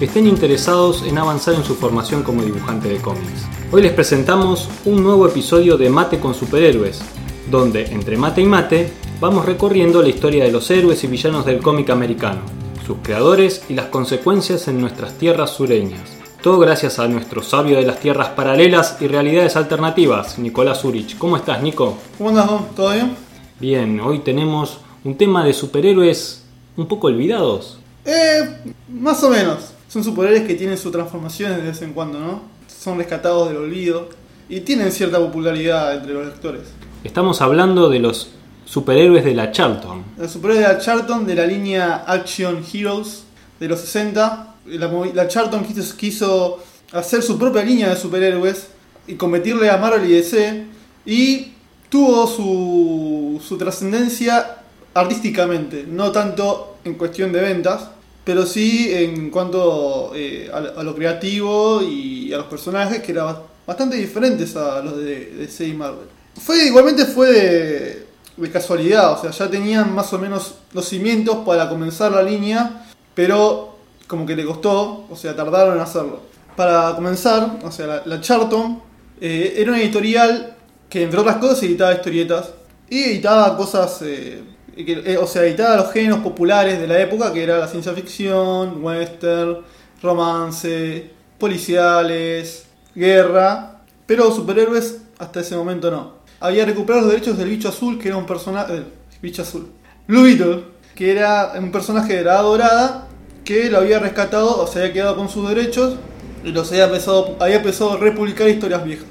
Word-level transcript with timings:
que 0.00 0.06
estén 0.06 0.26
interesados 0.26 1.02
en 1.02 1.18
avanzar 1.18 1.52
en 1.52 1.62
su 1.62 1.74
formación 1.74 2.22
como 2.22 2.40
dibujante 2.40 2.88
de 2.88 3.02
cómics. 3.02 3.46
Hoy 3.70 3.82
les 3.82 3.92
presentamos 3.92 4.66
un 4.86 5.02
nuevo 5.02 5.28
episodio 5.28 5.76
de 5.76 5.90
Mate 5.90 6.18
con 6.18 6.32
Superhéroes, 6.32 7.02
donde 7.50 7.84
entre 7.84 8.16
mate 8.16 8.40
y 8.40 8.46
mate 8.46 8.92
vamos 9.20 9.44
recorriendo 9.44 10.00
la 10.00 10.08
historia 10.08 10.44
de 10.44 10.52
los 10.52 10.70
héroes 10.70 11.04
y 11.04 11.06
villanos 11.06 11.44
del 11.44 11.60
cómic 11.60 11.90
americano, 11.90 12.40
sus 12.86 12.96
creadores 13.02 13.64
y 13.68 13.74
las 13.74 13.88
consecuencias 13.88 14.68
en 14.68 14.80
nuestras 14.80 15.18
tierras 15.18 15.50
sureñas. 15.50 16.08
Todo 16.42 16.58
gracias 16.58 16.98
a 16.98 17.06
nuestro 17.06 17.42
sabio 17.42 17.76
de 17.76 17.84
las 17.84 18.00
tierras 18.00 18.30
paralelas 18.30 18.96
y 19.02 19.06
realidades 19.06 19.54
alternativas, 19.56 20.38
Nicolás 20.38 20.82
Urich. 20.82 21.18
¿Cómo 21.18 21.36
estás, 21.36 21.62
Nico? 21.62 21.98
¿Cómo 22.16 22.30
andas, 22.30 22.48
¿Todo 22.74 22.94
bien? 22.94 23.14
Bien, 23.60 24.00
hoy 24.00 24.20
tenemos 24.20 24.78
un 25.04 25.18
tema 25.18 25.44
de 25.44 25.52
superhéroes 25.52 26.42
un 26.78 26.88
poco 26.88 27.08
olvidados. 27.08 27.78
Eh, 28.06 28.48
más 28.88 29.22
o 29.22 29.28
menos. 29.28 29.74
Son 29.90 30.04
superhéroes 30.04 30.46
que 30.46 30.54
tienen 30.54 30.78
sus 30.78 30.92
transformaciones 30.92 31.56
de 31.56 31.64
vez 31.64 31.82
en 31.82 31.92
cuando, 31.92 32.20
¿no? 32.20 32.42
Son 32.68 32.96
rescatados 32.96 33.48
del 33.48 33.56
olvido 33.56 34.08
y 34.48 34.60
tienen 34.60 34.92
cierta 34.92 35.18
popularidad 35.18 35.96
entre 35.96 36.14
los 36.14 36.26
lectores. 36.26 36.62
Estamos 37.02 37.40
hablando 37.40 37.90
de 37.90 37.98
los 37.98 38.30
superhéroes 38.66 39.24
de 39.24 39.34
la 39.34 39.50
Charlton. 39.50 40.04
Los 40.16 40.30
superhéroes 40.30 40.68
de 40.68 40.74
la 40.74 40.80
Charlton 40.80 41.26
de 41.26 41.34
la 41.34 41.44
línea 41.44 42.04
Action 42.06 42.64
Heroes 42.72 43.24
de 43.58 43.66
los 43.66 43.80
60. 43.80 44.54
La, 44.66 44.92
la 45.12 45.26
Charlton 45.26 45.64
quiso, 45.64 45.96
quiso 45.96 46.58
hacer 46.92 47.20
su 47.20 47.36
propia 47.36 47.64
línea 47.64 47.88
de 47.88 47.96
superhéroes 47.96 48.68
y 49.08 49.14
competirle 49.14 49.70
a 49.70 49.76
Marvel 49.76 50.08
y 50.08 50.12
DC 50.12 50.66
y 51.04 51.48
tuvo 51.88 52.28
su, 52.28 53.42
su 53.44 53.58
trascendencia 53.58 54.58
artísticamente, 54.94 55.84
no 55.88 56.12
tanto 56.12 56.76
en 56.84 56.94
cuestión 56.94 57.32
de 57.32 57.40
ventas, 57.40 57.88
pero 58.30 58.46
sí 58.46 58.94
en 58.94 59.28
cuanto 59.28 60.12
eh, 60.14 60.48
a, 60.54 60.84
lo 60.84 60.94
creativo 60.94 61.82
y 61.82 62.32
a 62.32 62.36
los 62.36 62.46
personajes 62.46 63.02
que 63.02 63.10
eran 63.10 63.38
bastante 63.66 63.96
diferentes 63.96 64.54
a 64.54 64.80
los 64.82 64.98
de 64.98 65.34
DC 65.34 65.66
y 65.66 65.72
Marvel. 65.72 66.06
Fue, 66.40 66.66
igualmente 66.66 67.06
fue 67.06 67.32
de, 67.32 68.06
de, 68.36 68.50
casualidad, 68.52 69.14
o 69.14 69.20
sea, 69.20 69.32
ya 69.32 69.50
tenían 69.50 69.92
más 69.92 70.12
o 70.12 70.18
menos 70.20 70.54
los 70.72 70.88
cimientos 70.88 71.38
para 71.44 71.68
comenzar 71.68 72.12
la 72.12 72.22
línea, 72.22 72.86
pero 73.16 73.74
como 74.06 74.24
que 74.24 74.36
le 74.36 74.44
costó, 74.44 75.06
o 75.10 75.16
sea, 75.16 75.34
tardaron 75.34 75.74
en 75.74 75.80
hacerlo. 75.80 76.20
Para 76.54 76.94
comenzar, 76.94 77.58
o 77.64 77.72
sea, 77.72 78.04
la, 78.06 78.20
Charlton 78.20 78.80
eh, 79.20 79.54
era 79.56 79.72
una 79.72 79.82
editorial 79.82 80.56
que 80.88 81.02
entre 81.02 81.18
otras 81.18 81.38
cosas 81.38 81.64
editaba 81.64 81.94
historietas 81.94 82.50
y 82.88 83.02
editaba 83.02 83.56
cosas 83.56 84.02
eh, 84.02 84.40
eh, 84.86 85.18
o 85.18 85.26
sea, 85.26 85.44
editaba 85.44 85.76
los 85.76 85.92
géneros 85.92 86.20
populares 86.20 86.78
de 86.78 86.86
la 86.86 87.00
época, 87.00 87.32
que 87.32 87.42
era 87.42 87.58
la 87.58 87.68
ciencia 87.68 87.92
ficción, 87.92 88.82
western, 88.82 89.58
romance, 90.02 91.10
policiales, 91.38 92.66
guerra, 92.94 93.82
pero 94.06 94.32
superhéroes 94.32 94.98
hasta 95.18 95.40
ese 95.40 95.56
momento 95.56 95.90
no. 95.90 96.20
Había 96.40 96.64
recuperado 96.64 97.02
los 97.06 97.12
derechos 97.12 97.38
del 97.38 97.48
bicho 97.48 97.68
azul, 97.68 97.98
que 97.98 98.08
era 98.08 98.16
un 98.16 98.26
personaje... 98.26 98.76
Eh, 98.76 98.84
bicho 99.22 99.42
azul. 99.42 99.70
Blue 100.06 100.22
Beetle, 100.22 100.64
que 100.94 101.12
era 101.12 101.52
un 101.58 101.70
personaje 101.70 102.16
de 102.16 102.24
la 102.24 102.32
Edad 102.32 102.42
Dorada, 102.42 103.08
que 103.44 103.70
lo 103.70 103.78
había 103.78 103.98
rescatado, 103.98 104.62
o 104.62 104.66
se 104.66 104.80
había 104.80 104.92
quedado 104.92 105.16
con 105.16 105.28
sus 105.28 105.48
derechos, 105.48 105.96
y 106.42 106.52
los 106.52 106.70
había 106.70 106.84
empezado, 106.86 107.36
había 107.38 107.56
empezado 107.56 107.92
a 107.92 107.96
republicar 107.98 108.48
historias 108.48 108.84
viejas. 108.84 109.06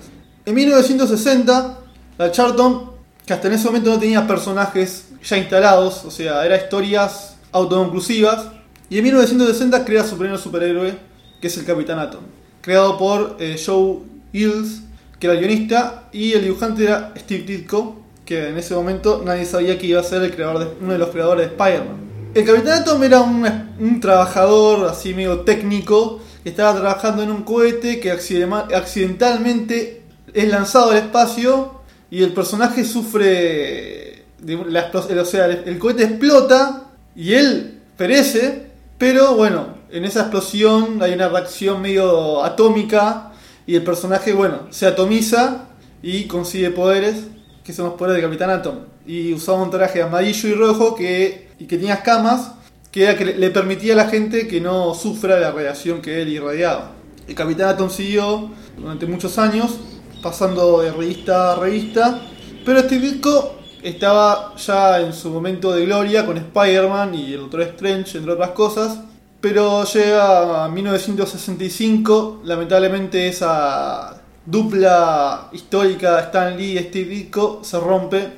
En 0.46 0.56
1960, 0.56 1.80
la 2.18 2.32
Charlton, 2.32 2.92
que 3.26 3.34
hasta 3.34 3.48
en 3.48 3.54
ese 3.54 3.68
momento 3.68 3.92
no 3.92 4.00
tenía 4.00 4.26
personajes 4.26 5.09
ya 5.24 5.38
instalados, 5.38 6.06
o 6.06 6.12
sea, 6.12 6.46
eran 6.46 6.60
historias 6.60 7.38
autoconclusivas. 7.52 8.48
Y 8.90 8.98
en 8.98 9.04
1960 9.04 9.86
crea 9.86 10.04
su 10.04 10.18
primer 10.18 10.38
superhéroe, 10.38 10.98
que 11.40 11.48
es 11.48 11.58
el 11.58 11.66
Capitán 11.66 12.00
Atom, 12.00 12.24
creado 12.62 12.98
por 12.98 13.38
eh, 13.40 13.62
Joe 13.64 14.00
Hills, 14.34 14.82
que 15.20 15.28
era 15.28 15.34
el 15.34 15.40
guionista, 15.40 16.10
y 16.12 16.34
el 16.34 16.44
dibujante 16.44 16.84
era 16.86 17.14
Steve 17.18 17.44
Ditko, 17.44 18.02
que 18.26 18.50
en 18.50 18.58
ese 18.58 18.74
momento 18.74 19.22
nadie 19.24 19.46
sabía 19.46 19.78
que 19.78 19.88
iba 19.88 20.00
a 20.00 20.04
ser 20.04 20.24
el 20.24 20.34
creador 20.34 20.60
de, 20.60 20.68
uno 20.82 20.94
de 20.94 21.00
los 21.00 21.10
creadores 21.10 21.48
de 21.48 21.56
Spider-Man. 21.56 22.10
El 22.34 22.46
Capitán 22.46 22.82
Atom 22.82 23.04
era 23.04 23.22
un, 23.22 23.48
un, 23.80 24.00
trabajador 24.00 24.88
así 24.88 25.14
medio 25.14 25.42
técnico, 25.42 26.20
que 26.44 26.50
estaba 26.50 26.80
trabajando 26.80 27.24
en 27.24 27.32
un 27.32 27.44
cohete 27.44 28.00
que 28.00 28.12
accidentalmente 28.12 30.04
es 30.34 30.48
lanzado 30.48 30.92
al 30.92 30.98
espacio 30.98 31.82
y 32.12 32.24
el 32.24 32.34
personaje 32.34 32.86
sufre 32.86 34.09
o 34.42 35.26
sea, 35.26 35.46
el 35.46 35.80
cohete 35.80 36.04
explota 36.04 36.86
y 37.16 37.34
él 37.34 37.80
perece, 37.98 38.68
pero 38.98 39.36
bueno, 39.36 39.80
en 39.92 40.06
esa 40.06 40.22
explosión 40.22 41.02
hay 41.02 41.14
una 41.14 41.30
reacción 41.30 41.82
medio 41.82 42.44
atómica 42.44 43.32
y 43.66 43.76
el 43.76 43.84
personaje, 43.84 44.34
bueno, 44.34 44.68
se 44.70 44.88
atomiza 44.88 45.66
y 46.02 46.26
consigue 46.26 46.70
poderes, 46.70 47.28
que 47.64 47.74
son 47.74 47.86
los 47.86 47.96
poderes 47.96 48.18
de 48.18 48.28
Capitán 48.28 48.50
Atom. 48.50 48.76
Y 49.06 49.34
usaba 49.34 49.62
un 49.62 49.70
traje 49.70 50.02
amarillo 50.02 50.50
y 50.50 50.54
rojo 50.54 50.96
que, 50.96 51.50
y 51.60 51.66
que 51.66 51.78
tenía 51.78 51.96
escamas, 51.96 52.54
que, 52.92 53.16
que 53.16 53.26
le 53.26 53.50
permitía 53.52 53.94
a 53.94 53.98
la 53.98 54.08
gente 54.08 54.48
que 54.48 54.62
no 54.62 54.94
sufra 54.94 55.40
la 55.40 55.52
radiación 55.52 56.02
que 56.02 56.22
él 56.22 56.30
irradiaba. 56.30 56.92
El 57.28 57.36
Capitán 57.36 57.70
Atom 57.70 57.90
siguió 57.90 58.50
durante 58.78 59.06
muchos 59.06 59.38
años, 59.38 59.78
pasando 60.24 60.82
de 60.82 60.92
revista 60.92 61.54
a 61.54 61.56
revista, 61.56 62.22
pero 62.66 62.80
este 62.80 63.00
disco 63.00 63.59
estaba 63.84 64.56
ya 64.56 65.00
en 65.00 65.14
su 65.14 65.30
momento 65.30 65.74
de 65.74 65.86
gloria 65.86 66.26
con 66.26 66.38
Spider-Man 66.38 67.16
y 67.16 67.34
el 67.34 67.42
Doctor 67.42 67.62
Strange, 67.62 68.18
entre 68.18 68.34
otras 68.34 68.52
cosas. 68.52 69.00
Pero 69.42 69.86
llega 69.86 70.66
a 70.66 70.70
1965, 70.70 72.42
lamentablemente 72.44 73.28
esa 73.28 74.22
dupla 74.46 75.50
histórica 75.54 76.20
Stan 76.22 76.58
Lee 76.58 76.78
y 76.78 76.80
Steve 76.80 77.30
se 77.62 77.80
rompe 77.80 78.30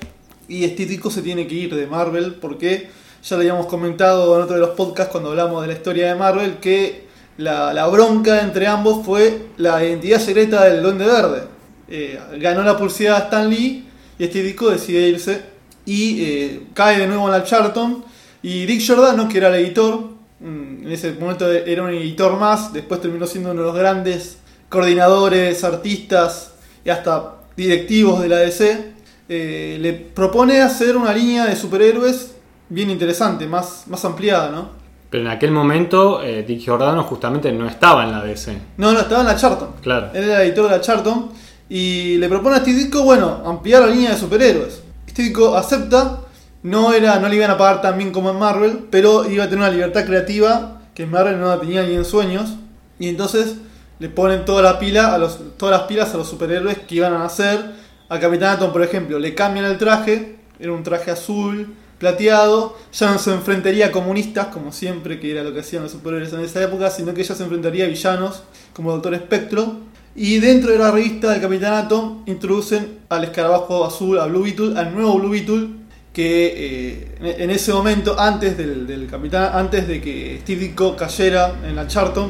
y 0.47 0.67
Steve 0.67 0.91
Ditko 0.91 1.09
se 1.09 1.21
tiene 1.21 1.47
que 1.47 1.55
ir 1.55 1.75
de 1.75 1.87
Marvel 1.87 2.35
porque 2.35 2.89
ya 3.23 3.37
le 3.37 3.43
habíamos 3.43 3.67
comentado 3.67 4.35
en 4.35 4.43
otro 4.43 4.55
de 4.55 4.61
los 4.61 4.71
podcasts 4.71 5.11
cuando 5.11 5.29
hablamos 5.29 5.61
de 5.61 5.67
la 5.69 5.73
historia 5.73 6.07
de 6.09 6.15
Marvel 6.15 6.57
que 6.57 7.07
la, 7.37 7.87
bronca 7.87 8.41
entre 8.41 8.67
ambos 8.67 9.05
fue 9.05 9.47
la 9.57 9.83
identidad 9.83 10.19
secreta 10.19 10.65
del 10.65 10.83
Duende 10.83 11.05
Verde. 11.05 11.43
Eh, 11.87 12.19
ganó 12.37 12.63
la 12.63 12.77
pulsada 12.77 13.19
Stan 13.19 13.49
Lee 13.49 13.87
y 14.17 14.23
este 14.23 14.43
disco 14.43 14.69
decide 14.69 15.07
irse 15.07 15.41
y 15.85 16.23
eh, 16.23 16.63
cae 16.73 16.99
de 16.99 17.07
nuevo 17.07 17.25
en 17.25 17.31
la 17.31 17.43
Charlton. 17.43 18.03
Y 18.43 18.65
Dick 18.65 18.81
Giordano, 18.81 19.27
que 19.27 19.37
era 19.37 19.49
el 19.49 19.65
editor, 19.65 19.99
mm, 20.39 20.85
en 20.85 20.91
ese 20.91 21.13
momento 21.13 21.51
era 21.51 21.83
un 21.83 21.89
editor 21.89 22.37
más, 22.37 22.73
después 22.73 23.01
terminó 23.01 23.27
siendo 23.27 23.51
uno 23.51 23.61
de 23.61 23.67
los 23.67 23.75
grandes 23.75 24.37
coordinadores, 24.69 25.63
artistas 25.63 26.53
y 26.83 26.89
hasta 26.89 27.35
directivos 27.55 28.21
de 28.21 28.29
la 28.29 28.37
DC, 28.37 28.93
eh, 29.29 29.77
le 29.79 29.93
propone 29.93 30.61
hacer 30.61 30.97
una 30.97 31.13
línea 31.13 31.45
de 31.45 31.55
superhéroes 31.55 32.35
bien 32.69 32.89
interesante, 32.89 33.45
más, 33.45 33.83
más 33.87 34.03
ampliada, 34.05 34.49
¿no? 34.49 34.81
Pero 35.09 35.25
en 35.25 35.29
aquel 35.29 35.51
momento 35.51 36.23
eh, 36.23 36.43
Dick 36.43 36.61
Giordano 36.61 37.03
justamente 37.03 37.51
no 37.51 37.67
estaba 37.67 38.05
en 38.05 38.13
la 38.13 38.23
DC. 38.23 38.57
No, 38.77 38.93
no, 38.93 39.01
estaba 39.01 39.21
en 39.21 39.27
la 39.27 39.35
Charlton. 39.35 39.73
Claro. 39.81 40.09
Él 40.13 40.23
era 40.23 40.41
editor 40.41 40.65
de 40.65 40.71
la 40.71 40.81
Charlton 40.81 41.31
y 41.73 42.17
le 42.17 42.27
propone 42.27 42.57
a 42.57 42.59
este 42.59 42.97
bueno, 42.97 43.43
ampliar 43.45 43.83
la 43.83 43.87
línea 43.87 44.11
de 44.11 44.17
superhéroes. 44.17 44.81
Este 45.07 45.21
disco 45.21 45.55
acepta, 45.55 46.19
no, 46.63 46.91
era, 46.91 47.17
no 47.19 47.29
le 47.29 47.37
iban 47.37 47.49
a 47.49 47.57
pagar 47.57 47.81
tan 47.81 47.97
bien 47.97 48.11
como 48.11 48.29
en 48.29 48.37
Marvel, 48.37 48.87
pero 48.91 49.31
iba 49.31 49.45
a 49.45 49.49
tener 49.49 49.63
una 49.63 49.71
libertad 49.71 50.05
creativa 50.05 50.81
que 50.93 51.03
en 51.03 51.11
Marvel 51.11 51.39
no 51.39 51.47
la 51.47 51.61
tenía 51.61 51.83
ni 51.83 51.95
en 51.95 52.03
sueños. 52.03 52.55
Y 52.99 53.07
entonces 53.07 53.55
le 53.99 54.09
ponen 54.09 54.43
toda 54.43 54.61
la 54.61 54.79
pila 54.79 55.15
a 55.15 55.17
los, 55.17 55.39
todas 55.55 55.79
las 55.79 55.87
pilas 55.87 56.13
a 56.13 56.17
los 56.17 56.27
superhéroes 56.27 56.79
que 56.79 56.95
iban 56.95 57.13
a 57.13 57.23
hacer. 57.23 57.71
A 58.09 58.19
Capitán 58.19 58.57
Atom, 58.57 58.73
por 58.73 58.83
ejemplo, 58.83 59.17
le 59.17 59.33
cambian 59.33 59.63
el 59.63 59.77
traje, 59.77 60.39
era 60.59 60.73
un 60.73 60.83
traje 60.83 61.09
azul, 61.09 61.73
plateado, 61.99 62.75
ya 62.91 63.13
no 63.13 63.17
se 63.17 63.31
enfrentaría 63.31 63.85
a 63.85 63.91
comunistas, 63.91 64.47
como 64.47 64.73
siempre, 64.73 65.21
que 65.21 65.31
era 65.31 65.41
lo 65.41 65.53
que 65.53 65.61
hacían 65.61 65.83
los 65.83 65.93
superhéroes 65.93 66.33
en 66.33 66.41
esa 66.41 66.61
época, 66.61 66.89
sino 66.89 67.13
que 67.13 67.23
ya 67.23 67.33
se 67.33 67.43
enfrentaría 67.43 67.85
a 67.85 67.87
villanos, 67.87 68.43
como 68.73 68.91
Doctor 68.91 69.13
Espectro. 69.13 69.89
Y 70.15 70.39
dentro 70.39 70.71
de 70.71 70.77
la 70.77 70.91
revista 70.91 71.31
del 71.31 71.41
Capitán 71.41 71.73
Atom 71.73 72.23
introducen 72.25 72.99
al 73.07 73.23
escarabajo 73.23 73.85
azul, 73.85 74.19
a 74.19 74.25
Blue 74.25 74.43
Beetle, 74.43 74.77
al 74.77 74.93
nuevo 74.93 75.17
Blue 75.17 75.29
Beetle, 75.29 75.69
que 76.11 77.15
eh, 77.21 77.35
en 77.39 77.49
ese 77.49 77.71
momento, 77.71 78.19
antes 78.19 78.57
del, 78.57 79.07
Capitán, 79.09 79.51
antes 79.53 79.87
de 79.87 80.01
que 80.01 80.39
Steve 80.41 80.61
Ditko 80.61 80.97
cayera 80.97 81.55
en 81.65 81.75
la 81.75 81.87
Charlton, 81.87 82.29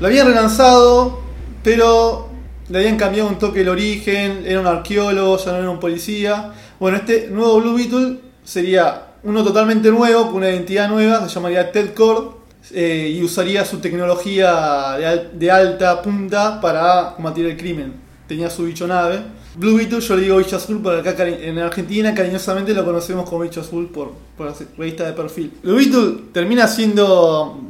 Lo 0.00 0.08
habían 0.08 0.26
relanzado, 0.26 1.20
pero 1.62 2.28
le 2.68 2.78
habían 2.78 2.96
cambiado 2.96 3.28
un 3.28 3.38
toque 3.38 3.60
el 3.60 3.68
origen, 3.68 4.42
era 4.44 4.58
un 4.60 4.66
arqueólogo, 4.66 5.36
ya 5.36 5.52
no 5.52 5.58
era 5.58 5.70
un 5.70 5.78
policía. 5.78 6.52
Bueno, 6.80 6.96
este 6.96 7.28
nuevo 7.28 7.60
Blue 7.60 7.74
Beetle 7.74 8.18
sería 8.42 9.12
uno 9.22 9.44
totalmente 9.44 9.90
nuevo, 9.90 10.26
con 10.26 10.36
una 10.36 10.50
identidad 10.50 10.88
nueva, 10.88 11.28
se 11.28 11.34
llamaría 11.34 11.70
Ted 11.70 11.94
Cord 11.94 12.39
eh, 12.72 13.14
y 13.16 13.22
usaría 13.22 13.64
su 13.64 13.78
tecnología 13.78 14.96
de, 14.98 15.06
al- 15.06 15.38
de 15.38 15.50
alta 15.50 16.02
punta 16.02 16.60
para 16.60 17.14
combatir 17.16 17.46
el 17.46 17.56
crimen. 17.56 17.94
Tenía 18.28 18.48
su 18.50 18.64
bicho 18.64 18.86
nave. 18.86 19.22
Blue 19.56 19.76
Beetle, 19.76 20.00
yo 20.00 20.14
le 20.16 20.22
digo 20.22 20.36
bicho 20.36 20.56
azul, 20.56 20.80
porque 20.82 21.08
acá 21.08 21.26
en 21.26 21.58
Argentina 21.58 22.14
cariñosamente 22.14 22.72
lo 22.72 22.84
conocemos 22.84 23.28
como 23.28 23.42
bicho 23.42 23.60
azul 23.60 23.88
por, 23.88 24.12
la 24.38 24.54
revista 24.78 25.04
de 25.04 25.12
perfil. 25.12 25.52
Blue 25.62 25.74
Beetle 25.76 26.24
termina 26.32 26.68
siendo, 26.68 27.60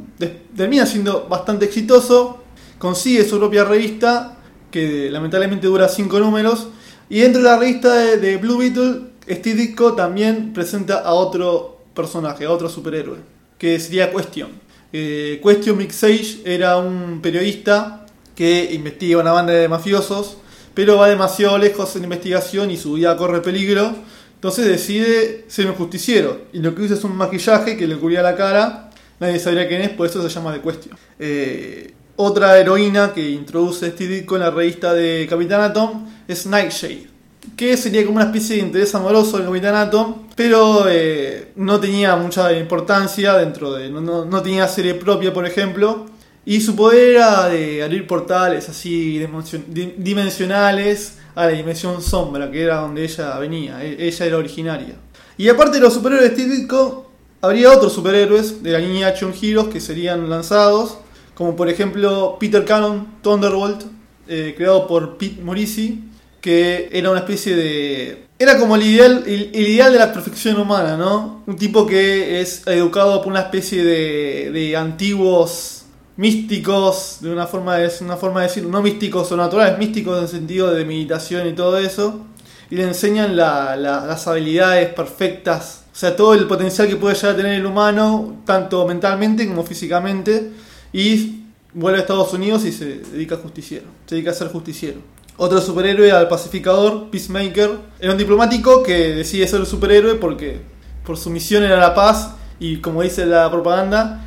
termina 0.55 0.85
siendo 0.85 1.27
bastante 1.27 1.65
exitoso, 1.65 2.43
consigue 2.77 3.25
su 3.27 3.39
propia 3.39 3.63
revista, 3.65 4.37
que 4.69 5.09
lamentablemente 5.09 5.65
dura 5.65 5.89
5 5.89 6.19
números, 6.19 6.67
y 7.09 7.19
dentro 7.21 7.41
de 7.41 7.47
la 7.49 7.57
revista 7.57 7.95
de, 7.95 8.17
de 8.17 8.37
Blue 8.37 8.59
Beetle, 8.59 9.11
Steve 9.27 9.55
Ditko 9.55 9.93
también 9.93 10.53
presenta 10.53 10.99
a 10.99 11.13
otro 11.13 11.79
personaje, 11.95 12.45
a 12.45 12.51
otro 12.51 12.69
superhéroe, 12.69 13.17
que 13.57 13.79
sería 13.79 14.11
Question. 14.11 14.49
Eh, 14.93 15.39
Question 15.43 15.77
Mick 15.77 15.91
Sage 15.91 16.41
era 16.43 16.77
un 16.77 17.21
periodista 17.21 18.05
que 18.35 18.69
investiga 18.73 19.19
una 19.19 19.31
banda 19.31 19.53
de 19.53 19.67
mafiosos, 19.67 20.37
pero 20.73 20.97
va 20.97 21.09
demasiado 21.09 21.57
lejos 21.57 21.95
en 21.95 22.03
investigación 22.03 22.71
y 22.71 22.77
su 22.77 22.93
vida 22.93 23.15
corre 23.17 23.41
peligro. 23.41 23.93
Entonces 24.35 24.65
decide 24.65 25.45
ser 25.47 25.67
un 25.67 25.75
justiciero. 25.75 26.41
Y 26.51 26.59
lo 26.59 26.73
que 26.73 26.81
usa 26.81 26.95
es 26.95 27.03
un 27.03 27.15
maquillaje 27.15 27.77
que 27.77 27.87
le 27.87 27.95
cubría 27.97 28.21
la 28.21 28.35
cara. 28.35 28.89
Nadie 29.19 29.37
sabría 29.37 29.67
quién 29.67 29.81
es, 29.81 29.89
por 29.89 30.07
eso 30.07 30.21
se 30.21 30.29
llama 30.29 30.53
The 30.53 30.61
Question. 30.61 30.97
Eh, 31.19 31.93
otra 32.15 32.57
heroína 32.57 33.13
que 33.13 33.29
introduce 33.29 33.91
Steve 33.91 34.15
Ditko 34.15 34.35
en 34.35 34.41
la 34.41 34.49
revista 34.49 34.93
de 34.93 35.27
Capitán 35.29 35.61
Atom 35.61 36.07
es 36.27 36.45
Nightshade. 36.47 37.10
Que 37.57 37.75
sería 37.77 38.03
como 38.05 38.17
una 38.17 38.25
especie 38.25 38.57
de 38.57 38.61
interés 38.61 38.93
amoroso 38.95 39.37
del 39.37 39.47
Capitán 39.47 39.75
Atom, 39.75 40.27
pero 40.35 40.85
eh, 40.87 41.51
no 41.55 41.79
tenía 41.79 42.15
mucha 42.15 42.53
importancia 42.53 43.33
dentro 43.33 43.73
de. 43.73 43.89
No, 43.89 43.99
no- 44.01 44.25
no 44.25 44.41
tenía 44.41 44.67
serie 44.67 44.93
propia, 44.95 45.33
por 45.33 45.45
ejemplo. 45.45 46.05
Y 46.45 46.61
su 46.61 46.75
poder 46.75 47.15
era 47.15 47.49
de 47.49 47.83
abrir 47.83 48.07
portales 48.07 48.67
así 48.69 49.19
dimension- 49.19 49.63
di- 49.67 49.93
dimensionales 49.97 51.17
a 51.35 51.45
la 51.45 51.51
dimensión 51.51 52.01
sombra, 52.01 52.49
que 52.51 52.63
era 52.63 52.77
donde 52.77 53.03
ella 53.03 53.37
venía. 53.39 53.83
E- 53.83 54.07
Ella 54.07 54.25
era 54.25 54.37
originaria. 54.37 54.95
Y 55.37 55.49
aparte 55.49 55.77
de 55.77 55.81
los 55.83 55.93
superhéroes 55.93 56.35
Ditko, 56.35 57.09
habría 57.41 57.71
otros 57.71 57.93
superhéroes 57.93 58.61
de 58.63 58.71
la 58.71 58.79
línea 58.79 59.07
Action 59.07 59.33
Heroes 59.39 59.67
que 59.69 59.79
serían 59.79 60.29
lanzados, 60.29 60.97
como 61.35 61.55
por 61.55 61.69
ejemplo 61.69 62.37
Peter 62.39 62.65
Cannon 62.65 63.07
Thunderbolt, 63.23 63.83
eh, 64.27 64.53
creado 64.57 64.87
por 64.87 65.17
Pete 65.17 65.41
Morisi, 65.41 66.03
que 66.41 66.89
era 66.91 67.09
una 67.11 67.19
especie 67.19 67.55
de... 67.55 68.25
Era 68.39 68.57
como 68.57 68.75
el 68.75 68.81
ideal, 68.83 69.23
el, 69.27 69.55
ideal 69.55 69.93
de 69.93 69.99
la 69.99 70.11
perfección 70.11 70.59
humana, 70.59 70.97
¿no? 70.97 71.43
Un 71.45 71.55
tipo 71.57 71.85
que 71.85 72.41
es 72.41 72.65
educado 72.67 73.21
por 73.21 73.31
una 73.31 73.41
especie 73.41 73.83
de, 73.83 74.49
de 74.51 74.75
antiguos 74.75 75.83
místicos, 76.17 77.17
de 77.21 77.31
una 77.31 77.45
forma 77.47 77.77
de, 77.77 77.91
una 78.01 78.17
forma 78.17 78.41
de 78.41 78.47
decir, 78.47 78.63
no 78.65 78.81
místicos 78.81 79.31
o 79.31 79.37
naturales, 79.37 79.77
místicos 79.77 80.17
en 80.17 80.23
el 80.23 80.29
sentido 80.29 80.71
de 80.73 80.85
meditación 80.85 81.47
y 81.47 81.53
todo 81.53 81.77
eso, 81.77 82.25
y 82.69 82.75
le 82.75 82.83
enseñan 82.83 83.35
la- 83.35 83.75
la- 83.75 84.05
las 84.05 84.27
habilidades 84.27 84.93
perfectas, 84.93 85.83
o 85.91 85.95
sea, 85.95 86.15
todo 86.15 86.33
el 86.33 86.47
potencial 86.47 86.87
que 86.87 86.95
puede 86.95 87.15
llegar 87.15 87.33
a 87.33 87.37
tener 87.37 87.53
el 87.53 87.65
humano, 87.65 88.41
tanto 88.45 88.87
mentalmente 88.87 89.47
como 89.47 89.63
físicamente, 89.63 90.51
y 90.93 91.41
vuelve 91.73 91.99
a 91.99 92.01
Estados 92.01 92.33
Unidos 92.33 92.65
y 92.65 92.71
se 92.71 92.85
dedica 92.99 93.35
a 93.35 93.37
justiciero, 93.39 93.85
se 94.05 94.15
dedica 94.15 94.31
a 94.31 94.33
ser 94.33 94.47
justiciero. 94.49 94.99
Otro 95.37 95.59
superhéroe 95.61 96.11
al 96.11 96.27
pacificador, 96.27 97.09
Peacemaker, 97.09 97.71
era 97.99 98.11
un 98.11 98.17
diplomático 98.17 98.83
que 98.83 99.15
decide 99.15 99.47
ser 99.47 99.65
superhéroe 99.65 100.15
porque 100.15 100.61
por 101.05 101.17
su 101.17 101.29
misión 101.29 101.63
era 101.63 101.77
la 101.77 101.95
paz 101.95 102.31
y 102.59 102.77
como 102.77 103.01
dice 103.01 103.25
la 103.25 103.49
propaganda, 103.49 104.23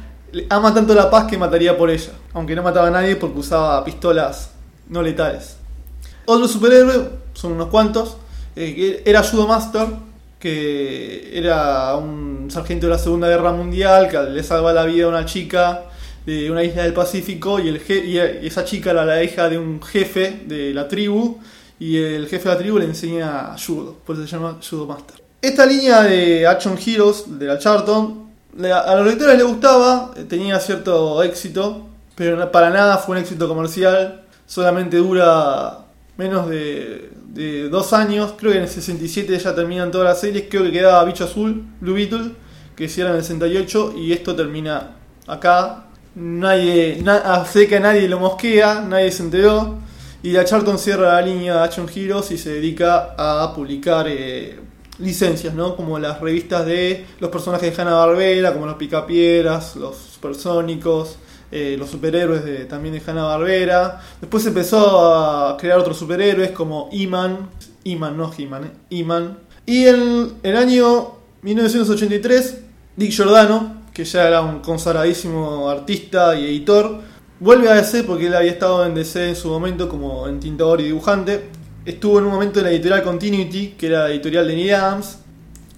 ama 0.49 0.75
tanto 0.75 0.95
la 0.95 1.11
paz 1.11 1.27
que 1.27 1.39
mataría 1.39 1.77
por 1.79 1.91
ella, 1.91 2.13
aunque 2.33 2.57
no 2.57 2.63
mataba 2.63 2.89
a 2.89 2.91
nadie 2.91 3.17
porque 3.17 3.39
usaba 3.39 3.85
pistolas 3.85 4.51
no 4.89 5.03
letales. 5.03 5.57
Otro 6.27 6.49
superhéroe, 6.49 7.11
son 7.35 7.53
unos 7.53 7.69
cuantos, 7.69 8.17
eh, 8.57 9.03
era 9.05 9.23
Judo 9.23 9.47
Master, 9.47 9.87
que 10.39 11.31
era 11.39 11.97
un 11.97 12.49
sargento 12.51 12.87
de 12.87 12.93
la 12.93 12.99
Segunda 12.99 13.29
Guerra 13.29 13.53
Mundial 13.53 14.09
que 14.09 14.19
le 14.19 14.43
salva 14.43 14.73
la 14.73 14.85
vida 14.85 15.07
a 15.07 15.09
una 15.09 15.25
chica 15.25 15.85
de 16.27 16.51
una 16.51 16.63
isla 16.63 16.85
del 16.85 16.93
Pacífico 16.93 17.61
y, 17.61 17.69
el 17.69 17.83
y 17.89 18.19
esa 18.47 18.65
chica 18.65 18.91
era 18.91 19.05
la 19.05 19.23
hija 19.23 19.49
de 19.49 19.59
un 19.59 19.83
jefe 19.83 20.43
de 20.47 20.73
la 20.73 20.89
tribu 20.89 21.39
y 21.79 21.99
el 21.99 22.27
jefe 22.27 22.49
de 22.49 22.55
la 22.55 22.61
tribu 22.61 22.79
le 22.79 22.87
enseña 22.87 23.57
judo, 23.59 23.97
por 24.05 24.17
eso 24.17 24.27
se 24.27 24.31
llama 24.31 24.59
Judo 24.69 24.87
Master. 24.87 25.23
Esta 25.43 25.67
línea 25.67 26.03
de 26.03 26.47
Action 26.47 26.79
Heroes 26.79 27.39
de 27.39 27.47
la 27.47 27.59
Charlton 27.59 28.25
a 28.63 28.95
los 28.95 29.07
lectores 29.07 29.37
les 29.37 29.47
gustaba, 29.47 30.13
eh, 30.17 30.25
tenía 30.25 30.61
cierto 30.61 31.23
éxito, 31.23 31.89
pero 32.15 32.51
para 32.53 32.71
nada 32.71 32.99
fue 32.99 33.17
un 33.17 33.23
éxito 33.23 33.49
comercial, 33.49 34.23
solamente 34.47 34.97
dura 34.99 35.81
menos 36.17 36.49
de, 36.49 37.11
de 37.27 37.69
dos 37.69 37.93
años, 37.93 38.35
creo 38.39 38.53
que 38.53 38.59
en 38.59 38.65
el 38.65 38.69
67 38.71 39.37
ya 39.39 39.55
terminan 39.55 39.91
todas 39.91 40.07
las 40.07 40.21
series, 40.21 40.45
creo 40.49 40.63
que 40.63 40.71
quedaba 40.71 41.05
Bicho 41.05 41.25
Azul, 41.25 41.65
Blue 41.81 41.95
Beetle, 41.95 42.33
que 42.77 42.85
hiciera 42.85 43.11
en 43.11 43.17
el 43.17 43.23
68 43.23 43.95
y 43.97 44.13
esto 44.13 44.35
termina 44.35 44.97
acá. 45.27 45.87
Nadie, 46.17 47.01
na- 47.03 47.43
a 47.43 47.47
nadie 47.81 48.09
lo 48.09 48.21
mosquea, 48.21 48.81
nadie 48.81 49.11
se 49.11 49.23
enteró. 49.23 49.77
Y 50.23 50.33
la 50.33 50.45
Charlton 50.45 50.79
cierra 50.79 51.15
la 51.15 51.23
línea 51.23 51.55
de 51.57 51.61
Action 51.65 51.87
Heroes 51.95 52.31
y 52.31 52.39
se 52.39 52.55
dedica 52.55 53.15
a 53.19 53.53
publicar 53.55 54.07
eh, 54.09 54.59
licencias, 54.99 55.55
¿no? 55.55 55.77
Como 55.77 55.99
las 55.99 56.21
revistas 56.21 56.65
de 56.65 57.05
los 57.21 57.31
personajes 57.31 57.75
de 57.77 57.83
Hanna-Barbera, 57.83 58.53
como 58.55 58.65
los 58.67 58.77
Picapiedras, 58.77 59.77
los 59.77 59.97
Supersónicos, 59.97 61.17
eh, 61.53 61.77
los 61.79 61.91
superhéroes 61.91 62.45
de, 62.45 62.65
también 62.65 62.95
de 62.95 63.03
Hanna-Barbera. 63.07 64.01
Después 64.21 64.47
empezó 64.47 65.15
a 65.15 65.57
crear 65.59 65.79
otros 65.79 65.99
superhéroes 65.99 66.53
como 66.53 66.89
Iman, 66.93 67.51
Iman, 67.85 68.17
no 68.17 68.33
He-Man, 68.37 68.65
eh, 68.65 68.71
Iman. 68.91 69.39
Y 69.67 69.87
en 69.87 70.33
el 70.43 70.57
año 70.57 71.13
1983, 71.43 72.59
Dick 72.97 73.11
Giordano, 73.11 73.84
que 73.95 74.05
ya 74.05 74.27
era 74.27 74.43
un 74.43 74.59
consagradísimo 74.59 75.71
artista 75.71 76.37
y 76.37 76.45
editor, 76.47 77.01
vuelve 77.39 77.69
a 77.69 77.75
DC 77.75 78.03
porque 78.03 78.27
él 78.27 78.35
había 78.35 78.51
estado 78.51 78.85
en 78.85 78.95
DC 78.95 79.29
en 79.29 79.37
su 79.37 79.49
momento 79.49 79.89
como 79.89 80.27
entintador 80.27 80.81
y 80.81 80.87
dibujante. 80.87 81.45
Estuvo 81.85 82.19
en 82.19 82.25
un 82.25 82.33
momento 82.33 82.59
en 82.59 82.65
la 82.65 82.73
editorial 82.73 83.05
Continuity, 83.05 83.75
que 83.79 83.87
era 83.87 84.01
la 84.01 84.11
editorial 84.11 84.49
de 84.49 84.57
Neil 84.57 84.75
Adams, 84.75 85.19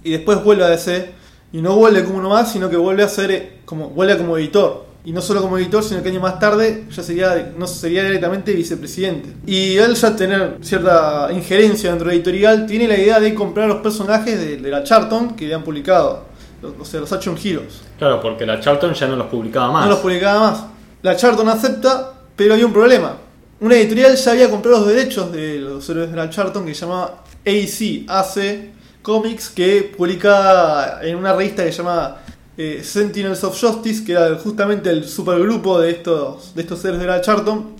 y 0.03 0.11
después 0.11 0.43
vuelve 0.43 0.63
a 0.63 0.69
DC. 0.69 1.11
Y 1.53 1.61
no 1.61 1.75
vuelve 1.75 2.03
como 2.03 2.17
uno 2.17 2.29
más, 2.29 2.51
sino 2.51 2.69
que 2.69 2.75
vuelve 2.75 3.03
a 3.03 3.07
ser 3.07 3.31
eh, 3.31 3.59
como, 3.65 3.89
vuelve 3.89 4.17
como 4.17 4.35
editor. 4.37 4.87
Y 5.05 5.11
no 5.11 5.21
solo 5.21 5.41
como 5.41 5.57
editor, 5.57 5.83
sino 5.83 6.01
que 6.01 6.09
años 6.09 6.21
más 6.21 6.39
tarde 6.39 6.85
ya 6.89 7.03
sería, 7.03 7.53
no 7.57 7.67
sería 7.67 8.03
directamente 8.03 8.51
vicepresidente. 8.53 9.29
Y 9.45 9.77
él 9.77 9.93
ya 9.93 10.15
tener 10.15 10.57
cierta 10.61 11.29
injerencia 11.31 11.91
dentro 11.91 12.07
de 12.09 12.15
la 12.15 12.15
editorial, 12.15 12.65
tiene 12.65 12.87
la 12.87 12.97
idea 12.97 13.19
de 13.19 13.33
comprar 13.35 13.67
los 13.67 13.77
personajes 13.77 14.39
de, 14.39 14.57
de 14.57 14.69
la 14.71 14.83
Charlton 14.83 15.35
que 15.35 15.45
habían 15.45 15.63
publicado. 15.63 16.36
Los- 16.61 16.73
O 16.79 16.85
sea, 16.85 16.99
los 17.01 17.11
Action 17.13 17.37
Heroes. 17.41 17.81
Claro, 17.97 18.19
porque 18.21 18.45
la 18.45 18.59
Charlton 18.59 18.93
ya 18.93 19.07
no 19.07 19.15
los 19.15 19.27
publicaba 19.27 19.71
más. 19.71 19.85
No 19.85 19.91
los 19.91 19.99
publicaba 19.99 20.51
más. 20.51 20.63
La 21.03 21.15
Charlton 21.15 21.47
acepta, 21.49 22.13
pero 22.35 22.53
hay 22.55 22.63
un 22.63 22.73
problema. 22.73 23.17
Una 23.59 23.75
editorial 23.75 24.15
ya 24.15 24.31
había 24.31 24.49
comprado 24.49 24.79
los 24.79 24.87
derechos 24.87 25.31
de 25.31 25.59
los 25.59 25.87
héroes 25.89 26.09
de 26.11 26.15
la 26.17 26.29
Charlton 26.29 26.65
que 26.65 26.73
se 26.75 26.81
llamaba 26.81 27.23
AC, 27.45 28.05
AC 28.07 28.71
Comics, 29.01 29.49
que 29.49 29.91
publicaba 29.97 30.99
en 31.01 31.15
una 31.15 31.33
revista 31.33 31.63
que 31.63 31.71
se 31.71 31.77
llama 31.79 32.17
eh, 32.57 32.81
Sentinels 32.83 33.43
of 33.43 33.59
Justice, 33.59 34.03
que 34.03 34.11
era 34.13 34.35
justamente 34.35 34.89
el 34.89 35.07
supergrupo 35.07 35.79
de 35.79 35.91
estos, 35.91 36.53
de 36.55 36.61
estos 36.63 36.83
héroes 36.85 36.99
de 37.01 37.07
la 37.07 37.21
Charlton. 37.21 37.75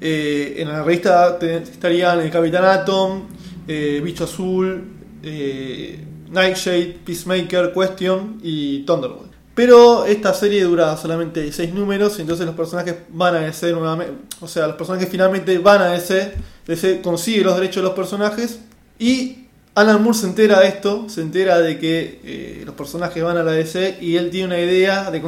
Eh, 0.00 0.54
en 0.58 0.68
la 0.68 0.82
revista 0.84 1.36
te- 1.38 1.56
estarían 1.56 2.20
el 2.20 2.30
Capitán 2.30 2.64
Atom, 2.64 3.22
eh, 3.66 4.00
Bicho 4.02 4.24
Azul, 4.24 4.84
eh, 5.22 6.04
Nightshade, 6.30 6.98
Peacemaker, 7.04 7.72
Question 7.72 8.40
y 8.42 8.84
Thunderbolt. 8.84 9.28
Pero 9.54 10.04
esta 10.04 10.32
serie 10.34 10.62
dura 10.62 10.96
solamente 10.96 11.50
6 11.50 11.74
números, 11.74 12.16
y 12.18 12.20
entonces 12.20 12.46
los 12.46 12.54
personajes 12.54 12.94
van 13.08 13.34
a 13.34 13.40
DC 13.40 13.72
nuevamente. 13.72 14.14
O 14.40 14.46
sea, 14.46 14.68
los 14.68 14.76
personajes 14.76 15.08
finalmente 15.10 15.58
van 15.58 15.82
a 15.82 15.86
DC. 15.86 16.34
DC 16.64 17.00
consigue 17.02 17.42
los 17.42 17.56
derechos 17.56 17.82
de 17.82 17.88
los 17.88 17.92
personajes. 17.92 18.60
Y 19.00 19.46
Alan 19.74 20.00
Moore 20.00 20.16
se 20.16 20.26
entera 20.26 20.60
de 20.60 20.68
esto, 20.68 21.08
se 21.08 21.22
entera 21.22 21.58
de 21.58 21.76
que 21.78 22.20
eh, 22.22 22.62
los 22.64 22.76
personajes 22.76 23.20
van 23.20 23.36
a 23.36 23.42
la 23.42 23.50
DC. 23.50 23.98
Y 24.00 24.14
él 24.14 24.30
tiene 24.30 24.46
una 24.46 24.60
idea 24.60 25.10
de 25.10 25.20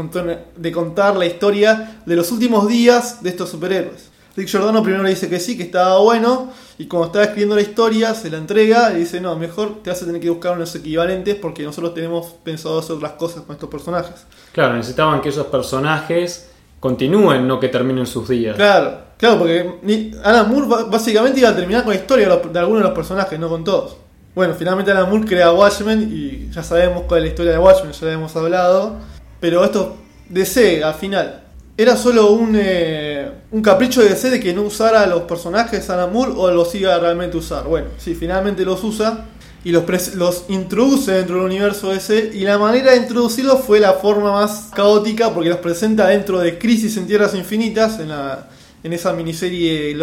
de 0.56 0.72
contar 0.72 1.16
la 1.16 1.26
historia 1.26 2.00
de 2.06 2.14
los 2.14 2.30
últimos 2.30 2.68
días 2.68 3.24
de 3.24 3.30
estos 3.30 3.50
superhéroes. 3.50 4.09
Rick 4.40 4.48
Giordano 4.48 4.82
primero 4.82 5.02
le 5.02 5.10
dice 5.10 5.28
que 5.28 5.38
sí, 5.38 5.54
que 5.54 5.64
estaba 5.64 5.98
bueno. 5.98 6.50
Y 6.78 6.86
cuando 6.86 7.08
estaba 7.08 7.24
escribiendo 7.26 7.56
la 7.56 7.60
historia, 7.60 8.14
se 8.14 8.30
la 8.30 8.38
entrega 8.38 8.90
y 8.92 9.00
dice: 9.00 9.20
No, 9.20 9.36
mejor 9.36 9.82
te 9.82 9.90
vas 9.90 10.02
a 10.02 10.06
tener 10.06 10.18
que 10.18 10.30
buscar 10.30 10.52
unos 10.56 10.74
equivalentes 10.74 11.34
porque 11.34 11.62
nosotros 11.62 11.92
tenemos 11.92 12.28
pensado 12.42 12.78
hacer 12.78 12.96
otras 12.96 13.12
cosas 13.12 13.42
con 13.42 13.54
estos 13.54 13.68
personajes. 13.68 14.24
Claro, 14.52 14.76
necesitaban 14.76 15.20
que 15.20 15.28
esos 15.28 15.46
personajes 15.48 16.48
continúen, 16.80 17.46
no 17.46 17.60
que 17.60 17.68
terminen 17.68 18.06
sus 18.06 18.30
días. 18.30 18.56
Claro, 18.56 18.98
claro, 19.18 19.40
porque 19.40 20.14
Alan 20.24 20.50
Moore 20.50 20.86
básicamente 20.90 21.40
iba 21.40 21.50
a 21.50 21.54
terminar 21.54 21.84
con 21.84 21.92
la 21.92 22.00
historia 22.00 22.26
de 22.26 22.58
algunos 22.58 22.82
de 22.82 22.88
los 22.88 22.96
personajes, 22.96 23.38
no 23.38 23.50
con 23.50 23.62
todos. 23.62 23.98
Bueno, 24.34 24.54
finalmente 24.54 24.90
Alan 24.90 25.10
Moore 25.10 25.26
crea 25.26 25.52
Watchmen 25.52 26.10
y 26.10 26.50
ya 26.50 26.62
sabemos 26.62 27.02
cuál 27.06 27.18
es 27.18 27.24
la 27.24 27.30
historia 27.30 27.52
de 27.52 27.58
Watchmen, 27.58 27.92
ya 27.92 28.06
la 28.06 28.12
hemos 28.14 28.34
hablado. 28.36 28.96
Pero 29.38 29.62
esto, 29.62 29.96
DC 30.30 30.82
al 30.82 30.94
final, 30.94 31.42
¿era 31.76 31.94
solo 31.96 32.30
un, 32.32 32.56
eh, 32.56 33.09
un 33.52 33.62
capricho 33.62 34.00
de 34.02 34.10
DC 34.10 34.30
de 34.30 34.40
que 34.40 34.52
no 34.54 34.62
usara 34.62 35.02
a 35.02 35.06
los 35.06 35.22
personajes 35.22 35.90
Alan 35.90 36.12
Moore 36.12 36.32
o 36.36 36.50
los 36.50 36.74
iba 36.74 36.94
a 36.94 36.98
realmente 36.98 37.36
usar? 37.36 37.64
Bueno, 37.66 37.88
sí, 37.98 38.14
finalmente 38.14 38.64
los 38.64 38.82
usa 38.84 39.26
y 39.64 39.72
los, 39.72 40.44
introduce 40.48 41.12
dentro 41.12 41.36
del 41.36 41.44
universo 41.46 41.90
DC 41.90 42.30
y 42.32 42.40
la 42.40 42.58
manera 42.58 42.92
de 42.92 42.98
introducirlos 42.98 43.60
fue 43.60 43.80
la 43.80 43.94
forma 43.94 44.32
más 44.32 44.70
caótica 44.74 45.34
porque 45.34 45.50
los 45.50 45.58
presenta 45.58 46.06
dentro 46.08 46.38
de 46.38 46.58
Crisis 46.58 46.96
en 46.96 47.06
Tierras 47.06 47.34
Infinitas, 47.34 47.98
en, 48.00 48.08
la, 48.08 48.48
en 48.82 48.92
esa 48.92 49.12
miniserie 49.12 49.96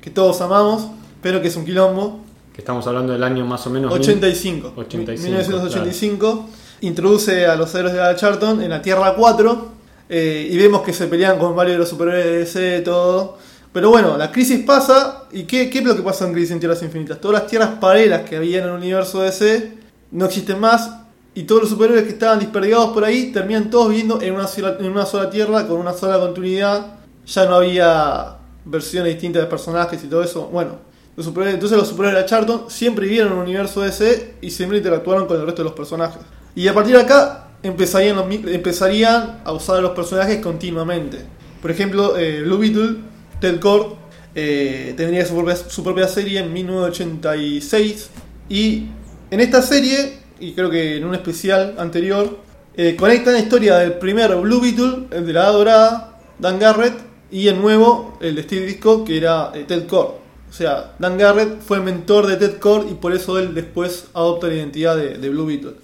que 0.00 0.10
todos 0.10 0.40
amamos, 0.40 0.88
pero 1.22 1.40
que 1.40 1.48
es 1.48 1.56
un 1.56 1.64
quilombo. 1.64 2.20
Que 2.52 2.60
estamos 2.60 2.86
hablando 2.86 3.12
del 3.12 3.22
año 3.22 3.44
más 3.44 3.66
o 3.66 3.70
menos. 3.70 3.90
mil- 3.92 4.00
85. 4.00 4.72
85, 4.76 5.22
1985. 5.22 6.48
Introduce 6.80 7.46
a 7.46 7.56
los 7.56 7.74
héroes 7.74 7.94
de 7.94 8.00
la 8.00 8.14
Charlton 8.16 8.62
en 8.62 8.70
la 8.70 8.82
Tierra 8.82 9.14
4. 9.16 9.73
Eh, 10.08 10.48
y 10.50 10.56
vemos 10.56 10.82
que 10.82 10.92
se 10.92 11.06
pelean 11.06 11.38
con 11.38 11.56
varios 11.56 11.74
de 11.74 11.78
los 11.78 11.88
superhéroes 11.88 12.24
de 12.24 12.38
DC, 12.38 12.80
todo. 12.82 13.38
Pero 13.72 13.90
bueno, 13.90 14.16
la 14.16 14.30
crisis 14.30 14.64
pasa. 14.64 15.24
¿Y 15.32 15.44
qué, 15.44 15.68
qué 15.68 15.78
es 15.78 15.84
lo 15.84 15.96
que 15.96 16.02
pasa 16.02 16.26
en 16.26 16.32
Crisis 16.32 16.52
en 16.52 16.60
Tierras 16.60 16.82
Infinitas? 16.82 17.20
Todas 17.20 17.40
las 17.40 17.50
tierras 17.50 17.70
paralelas 17.80 18.22
que 18.22 18.36
había 18.36 18.58
en 18.58 18.64
el 18.64 18.70
universo 18.70 19.22
DC 19.22 19.72
no 20.12 20.26
existen 20.26 20.60
más. 20.60 20.90
Y 21.34 21.42
todos 21.42 21.62
los 21.62 21.70
superhéroes 21.70 22.04
que 22.04 22.10
estaban 22.10 22.38
dispergados 22.38 22.92
por 22.92 23.04
ahí 23.04 23.32
terminan 23.32 23.70
todos 23.70 23.88
viviendo 23.88 24.22
en 24.22 24.34
una, 24.34 24.46
sola, 24.46 24.76
en 24.78 24.86
una 24.86 25.04
sola 25.04 25.28
tierra 25.28 25.66
con 25.66 25.78
una 25.78 25.92
sola 25.92 26.20
continuidad. 26.20 26.98
Ya 27.26 27.46
no 27.46 27.56
había 27.56 28.36
versiones 28.64 29.14
distintas 29.14 29.42
de 29.42 29.48
personajes 29.48 30.04
y 30.04 30.06
todo 30.06 30.22
eso. 30.22 30.46
Bueno, 30.52 30.78
entonces 31.16 31.76
los 31.76 31.88
superhéroes 31.88 32.22
de 32.22 32.28
Charlton 32.28 32.64
siempre 32.68 33.06
vivieron 33.06 33.32
en 33.32 33.38
el 33.38 33.44
universo 33.44 33.80
DC 33.80 34.36
y 34.40 34.50
siempre 34.50 34.78
interactuaron 34.78 35.26
con 35.26 35.40
el 35.40 35.46
resto 35.46 35.62
de 35.62 35.64
los 35.64 35.72
personajes. 35.76 36.22
Y 36.54 36.68
a 36.68 36.74
partir 36.74 36.94
de 36.94 37.02
acá 37.02 37.43
empezarían, 37.64 38.30
empezarían 38.30 39.40
a 39.44 39.52
usar 39.52 39.78
a 39.78 39.80
los 39.80 39.90
personajes 39.90 40.40
continuamente. 40.40 41.18
Por 41.60 41.70
ejemplo, 41.70 42.14
Blue 42.44 42.58
Beetle, 42.58 42.96
Ted 43.40 43.58
Kord, 43.58 43.94
tendría 44.34 45.24
su 45.26 45.34
propia, 45.34 45.56
su 45.56 45.82
propia 45.82 46.06
serie 46.06 46.40
en 46.40 46.52
1986. 46.52 48.10
Y 48.48 48.86
en 49.30 49.40
esta 49.40 49.62
serie, 49.62 50.18
y 50.38 50.52
creo 50.52 50.70
que 50.70 50.98
en 50.98 51.04
un 51.04 51.14
especial 51.14 51.74
anterior, 51.78 52.38
eh, 52.76 52.96
conectan 52.96 53.34
la 53.34 53.40
historia 53.40 53.78
del 53.78 53.94
primer 53.94 54.34
Blue 54.36 54.60
Beetle, 54.60 55.06
el 55.10 55.26
de 55.26 55.32
la 55.32 55.42
Edad 55.42 55.52
Dorada, 55.52 56.18
Dan 56.38 56.58
Garrett, 56.58 56.94
y 57.30 57.48
el 57.48 57.60
nuevo, 57.60 58.18
el 58.20 58.34
de 58.34 58.42
Steve 58.42 58.66
Disco, 58.66 59.04
que 59.04 59.16
era 59.16 59.52
eh, 59.54 59.64
Ted 59.66 59.86
Kord. 59.86 60.14
O 60.50 60.52
sea, 60.52 60.94
Dan 60.98 61.18
Garrett 61.18 61.60
fue 61.60 61.80
mentor 61.80 62.26
de 62.26 62.36
Ted 62.36 62.58
Kord 62.58 62.88
y 62.90 62.94
por 62.94 63.12
eso 63.12 63.38
él 63.38 63.54
después 63.54 64.06
adopta 64.14 64.48
la 64.48 64.54
identidad 64.54 64.96
de, 64.96 65.18
de 65.18 65.30
Blue 65.30 65.46
Beetle. 65.46 65.74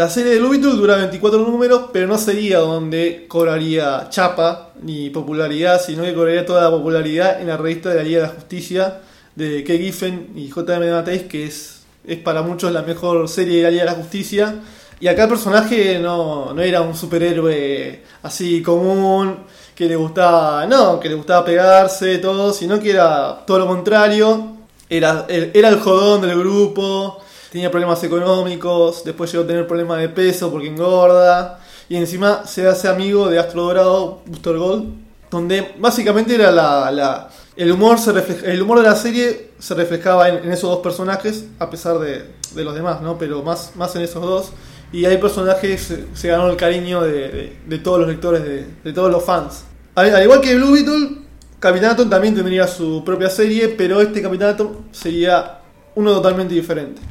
La 0.00 0.08
serie 0.08 0.32
de 0.32 0.40
Beetle 0.40 0.76
dura 0.76 0.96
24 0.96 1.40
números, 1.40 1.90
pero 1.92 2.06
no 2.06 2.16
sería 2.16 2.60
donde 2.60 3.26
cobraría 3.28 4.06
chapa 4.08 4.70
ni 4.80 5.10
popularidad, 5.10 5.78
sino 5.78 6.04
que 6.04 6.14
cobraría 6.14 6.46
toda 6.46 6.62
la 6.62 6.70
popularidad 6.70 7.38
en 7.38 7.48
la 7.48 7.58
revista 7.58 7.90
de 7.90 7.96
la 7.96 8.02
Liga 8.02 8.20
de 8.22 8.26
la 8.28 8.32
Justicia 8.32 9.00
de 9.36 9.62
Kay 9.62 9.78
Giffen 9.78 10.30
y 10.36 10.48
J.M. 10.48 10.90
Mattheis, 10.90 11.24
que 11.24 11.44
es, 11.44 11.82
es 12.06 12.16
para 12.16 12.40
muchos 12.40 12.72
la 12.72 12.80
mejor 12.80 13.28
serie 13.28 13.58
de 13.58 13.62
la 13.64 13.70
Liga 13.70 13.84
de 13.84 13.90
la 13.90 13.96
Justicia. 13.96 14.54
Y 15.00 15.06
acá 15.06 15.24
el 15.24 15.28
personaje 15.28 15.98
no, 15.98 16.54
no 16.54 16.62
era 16.62 16.80
un 16.80 16.96
superhéroe 16.96 18.02
así 18.22 18.62
común, 18.62 19.40
que 19.74 19.84
le 19.84 19.96
gustaba, 19.96 20.64
no, 20.64 20.98
que 20.98 21.10
le 21.10 21.14
gustaba 21.14 21.44
pegarse, 21.44 22.16
todo, 22.16 22.54
sino 22.54 22.80
que 22.80 22.92
era 22.92 23.44
todo 23.46 23.58
lo 23.58 23.66
contrario. 23.66 24.56
Era, 24.88 25.26
era 25.28 25.68
el 25.68 25.78
jodón 25.78 26.22
del 26.22 26.38
grupo, 26.38 27.18
tenía 27.50 27.70
problemas 27.70 28.02
económicos, 28.04 29.04
después 29.04 29.30
llegó 29.32 29.44
a 29.44 29.46
tener 29.46 29.66
problemas 29.66 29.98
de 29.98 30.08
peso 30.08 30.50
porque 30.50 30.68
engorda. 30.68 31.60
Y 31.88 31.96
encima 31.96 32.46
se 32.46 32.66
hace 32.68 32.88
amigo 32.88 33.28
de 33.28 33.38
Astro 33.40 33.62
Dorado, 33.64 34.22
Booster 34.26 34.56
Gold, 34.56 34.94
donde 35.30 35.74
básicamente 35.78 36.34
era 36.34 36.50
la, 36.52 37.28
el, 37.56 37.72
humor 37.72 37.98
se 37.98 38.10
el 38.44 38.62
humor 38.62 38.78
de 38.80 38.84
la 38.88 38.94
serie 38.94 39.50
se 39.58 39.74
reflejaba 39.74 40.28
en, 40.28 40.52
esos 40.52 40.70
dos 40.70 40.78
personajes, 40.80 41.46
a 41.58 41.68
pesar 41.68 41.98
de, 41.98 42.24
de 42.54 42.64
los 42.64 42.74
demás, 42.74 43.02
¿no? 43.02 43.18
Pero 43.18 43.42
más, 43.42 43.72
más 43.74 43.94
en 43.96 44.02
esos 44.02 44.22
dos. 44.22 44.52
Y 44.92 45.04
hay 45.04 45.18
personajes, 45.18 45.82
se, 45.82 46.04
se 46.14 46.28
ganó 46.28 46.48
el 46.48 46.56
cariño 46.56 47.00
de, 47.02 47.56
de- 47.66 47.78
todos 47.78 48.00
los 48.00 48.08
lectores, 48.08 48.42
de, 48.42 48.66
de 48.84 48.92
todos 48.92 49.10
los 49.10 49.24
fans. 49.24 49.64
Al, 49.94 50.14
al 50.14 50.22
igual 50.22 50.40
que 50.40 50.54
Blue 50.56 50.72
Beetle, 50.72 51.18
Capitán 51.60 51.90
Atom 51.90 52.08
también 52.08 52.34
tendría 52.34 52.66
su 52.66 53.02
propia 53.04 53.30
serie, 53.30 53.68
pero 53.68 54.00
este 54.00 54.22
Capitán 54.22 54.50
Atom 54.50 54.68
sería 54.92 55.60
uno 55.94 56.12
totalmente 56.12 56.54
diferente. 56.54 57.02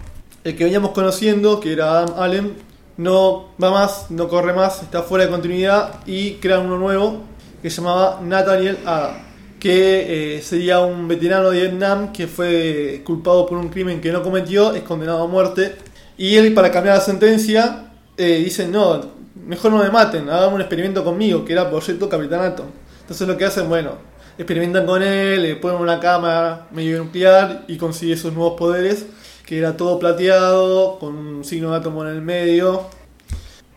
El 0.50 0.56
que 0.56 0.64
veníamos 0.64 0.94
conociendo, 0.94 1.60
que 1.60 1.74
era 1.74 2.00
Adam 2.00 2.16
Allen, 2.18 2.54
no 2.98 3.50
va 3.64 3.70
más, 3.70 4.10
no 4.10 4.28
corre 4.28 4.52
más, 4.52 4.82
está 4.82 5.04
fuera 5.04 5.26
de 5.26 5.30
continuidad 5.30 6.00
y 6.08 6.38
crean 6.38 6.66
uno 6.66 6.80
nuevo 6.80 7.22
que 7.62 7.70
se 7.70 7.82
llamaba 7.82 8.20
Nathaniel 8.24 8.80
Adam, 8.84 9.18
que 9.60 10.38
eh, 10.38 10.42
sería 10.42 10.80
un 10.80 11.08
veterano 11.08 11.52
de 11.52 11.60
Vietnam 11.60 12.12
que 12.12 12.26
fue 12.26 13.04
culpado 13.06 13.46
por 13.46 13.60
un 13.60 13.70
crimen 13.70 14.02
que 14.02 14.12
no 14.12 14.24
cometió, 14.24 14.74
es 14.74 14.82
condenado 14.82 15.22
a 15.22 15.28
muerte 15.28 15.76
y 16.18 16.36
él 16.36 16.52
para 16.56 16.72
cambiar 16.72 16.96
la 16.96 17.04
sentencia 17.04 17.92
eh, 18.18 18.42
dice 18.44 18.68
no, 18.68 19.02
mejor 19.46 19.72
no 19.72 19.84
me 19.84 19.92
maten, 19.92 20.28
hagan 20.30 20.52
un 20.52 20.62
experimento 20.62 21.04
conmigo, 21.04 21.46
que 21.46 21.54
era 21.54 21.70
Proyecto 21.70 22.10
Capitán 22.10 22.42
Atom. 22.42 22.66
Entonces 23.02 23.28
lo 23.28 23.38
que 23.38 23.46
hacen, 23.46 23.70
bueno, 23.70 23.92
experimentan 24.36 24.88
con 24.88 25.04
él, 25.04 25.44
le 25.44 25.58
ponen 25.58 25.80
una 25.80 26.00
cámara 26.00 26.66
medio 26.72 27.04
nuclear 27.04 27.66
y 27.68 27.78
consigue 27.78 28.14
esos 28.14 28.34
nuevos 28.34 28.58
poderes, 28.58 29.06
que 29.46 29.58
era 29.58 29.76
todo 29.76 30.00
plateado, 30.00 31.00
con 31.00 31.16
un 31.16 31.44
signo 31.44 31.72
de 31.72 31.78
átomo 31.78 32.04
en 32.04 32.10
el 32.16 32.22
medio. 32.22 32.86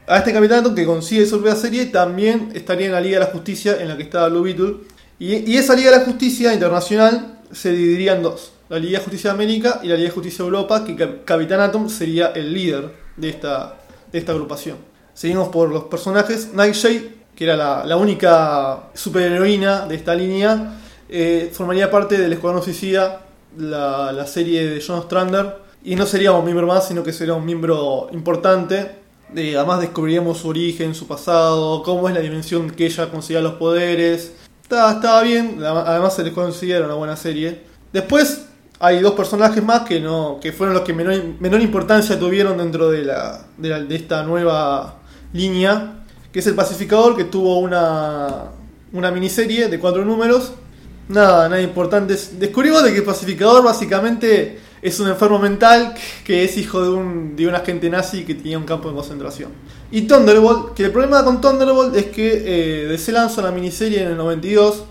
A 0.07 0.19
este 0.19 0.33
Capitán 0.33 0.75
que 0.75 0.85
consigue 0.85 1.25
su 1.26 1.37
propia 1.40 1.57
serie 1.57 1.87
también 1.87 2.50
estaría 2.54 2.87
en 2.87 2.92
la 2.92 3.00
Liga 3.00 3.19
de 3.19 3.25
la 3.26 3.31
Justicia 3.31 3.76
en 3.81 3.88
la 3.88 3.97
que 3.97 4.02
estaba 4.02 4.28
Blue 4.28 4.42
Beetle. 4.42 4.75
Y, 5.19 5.50
y 5.50 5.57
esa 5.57 5.75
Liga 5.75 5.90
de 5.90 5.99
la 5.99 6.04
Justicia 6.04 6.52
internacional 6.52 7.38
se 7.52 7.71
dividiría 7.71 8.14
en 8.16 8.23
dos. 8.23 8.52
La 8.69 8.78
Liga 8.78 8.99
de 8.99 9.04
Justicia 9.04 9.31
de 9.31 9.35
América 9.35 9.81
y 9.83 9.88
la 9.88 9.95
Liga 9.95 10.09
de 10.09 10.14
Justicia 10.14 10.38
de 10.38 10.50
Europa, 10.50 10.85
que 10.85 10.97
Cap- 10.97 11.25
Capitán 11.25 11.61
Atom 11.61 11.88
sería 11.88 12.28
el 12.28 12.52
líder 12.52 12.92
de 13.16 13.28
esta, 13.28 13.78
de 14.11 14.19
esta 14.19 14.33
agrupación. 14.33 14.76
Seguimos 15.14 15.49
por 15.49 15.71
los 15.71 15.85
personajes. 15.85 16.52
Nightshade, 16.52 17.14
que 17.37 17.45
era 17.45 17.57
la, 17.57 17.85
la 17.85 17.97
única 17.97 18.85
superheroína 18.95 19.87
de 19.87 19.95
esta 19.95 20.14
línea, 20.14 20.78
eh, 21.09 21.50
formaría 21.52 21.90
parte 21.90 22.19
del 22.19 22.33
Escuadrón 22.33 22.62
Suicida, 22.62 23.26
la, 23.59 24.26
serie 24.26 24.66
de 24.68 24.82
John 24.87 25.02
Strander. 25.02 25.59
Y 25.85 25.97
no 25.97 26.06
sería 26.06 26.32
un 26.32 26.44
miembro 26.44 26.66
más, 26.66 26.87
sino 26.88 27.02
que 27.02 27.12
sería 27.12 27.35
un 27.35 27.44
miembro 27.44 28.09
importante. 28.12 28.92
Eh, 29.35 29.56
además 29.56 29.80
descubriríamos 29.80 30.38
su 30.38 30.49
origen, 30.49 30.94
su 30.94 31.06
pasado, 31.06 31.82
cómo 31.82 32.09
es 32.09 32.14
la 32.14 32.21
dimensión 32.21 32.71
que 32.71 32.87
ella 32.87 33.11
conseguía 33.11 33.40
los 33.40 33.54
poderes. 33.54 34.32
Estaba, 34.62 35.23
bien, 35.23 35.59
además 35.64 36.14
se 36.14 36.23
les 36.25 36.32
considera 36.32 36.85
una 36.87 36.94
buena 36.94 37.16
serie. 37.16 37.62
Después 37.92 38.47
hay 38.78 39.00
dos 39.00 39.12
personajes 39.14 39.62
más 39.62 39.82
que 39.82 40.00
no 40.00 40.38
que 40.40 40.52
fueron 40.52 40.75
los 40.75 40.82
que 40.85 40.92
menor, 40.92 41.14
menor 41.40 41.61
importancia 41.61 42.18
tuvieron 42.18 42.59
dentro 42.59 42.90
de, 42.90 42.99
de, 43.02 43.68
la- 43.68 43.80
de 43.80 43.94
esta 43.97 44.23
nueva 44.23 44.97
línea, 45.32 46.04
que 46.32 46.38
es 46.40 46.47
el 46.47 46.54
pacificador, 46.54 47.16
que 47.16 47.25
tuvo 47.25 47.59
una, 47.59 48.44
una 48.92 49.11
miniserie 49.11 49.68
de 49.68 49.78
cuatro 49.80 50.04
números. 50.04 50.52
Nada, 51.09 51.49
nada 51.49 51.61
importante. 51.61 52.16
Descubrimos 52.38 52.82
de 52.82 52.92
que 52.92 52.99
el 52.99 53.04
pacificador 53.04 53.62
básicamente 53.62 54.59
es 54.82 54.99
un 54.99 55.09
enfermo 55.09 55.38
mental 55.38 55.94
que 56.25 56.44
es 56.44 56.56
hijo 56.56 56.82
de 56.82 56.90
un, 56.90 57.37
de 57.37 57.47
un 57.47 57.54
agente 57.54 57.88
nazi 57.88 58.25
que 58.25 58.35
tenía 58.35 58.59
un 58.59 58.64
campo 58.64 58.88
de 58.88 58.94
concentración. 58.94 59.50
Y 59.90 60.02
Thunderbolt, 60.02 60.75
que 60.75 60.87
el 60.87 60.90
problema 60.90 61.25
con 61.25 61.40
Thunderbolt 61.40 61.94
es 61.97 62.06
que 62.06 62.42
eh, 62.44 62.87
DC 62.88 63.12
lanzó 63.12 63.40
una 63.40 63.50
miniserie 63.50 64.02
en 64.02 64.09
el 64.09 64.16
92. 64.16 64.85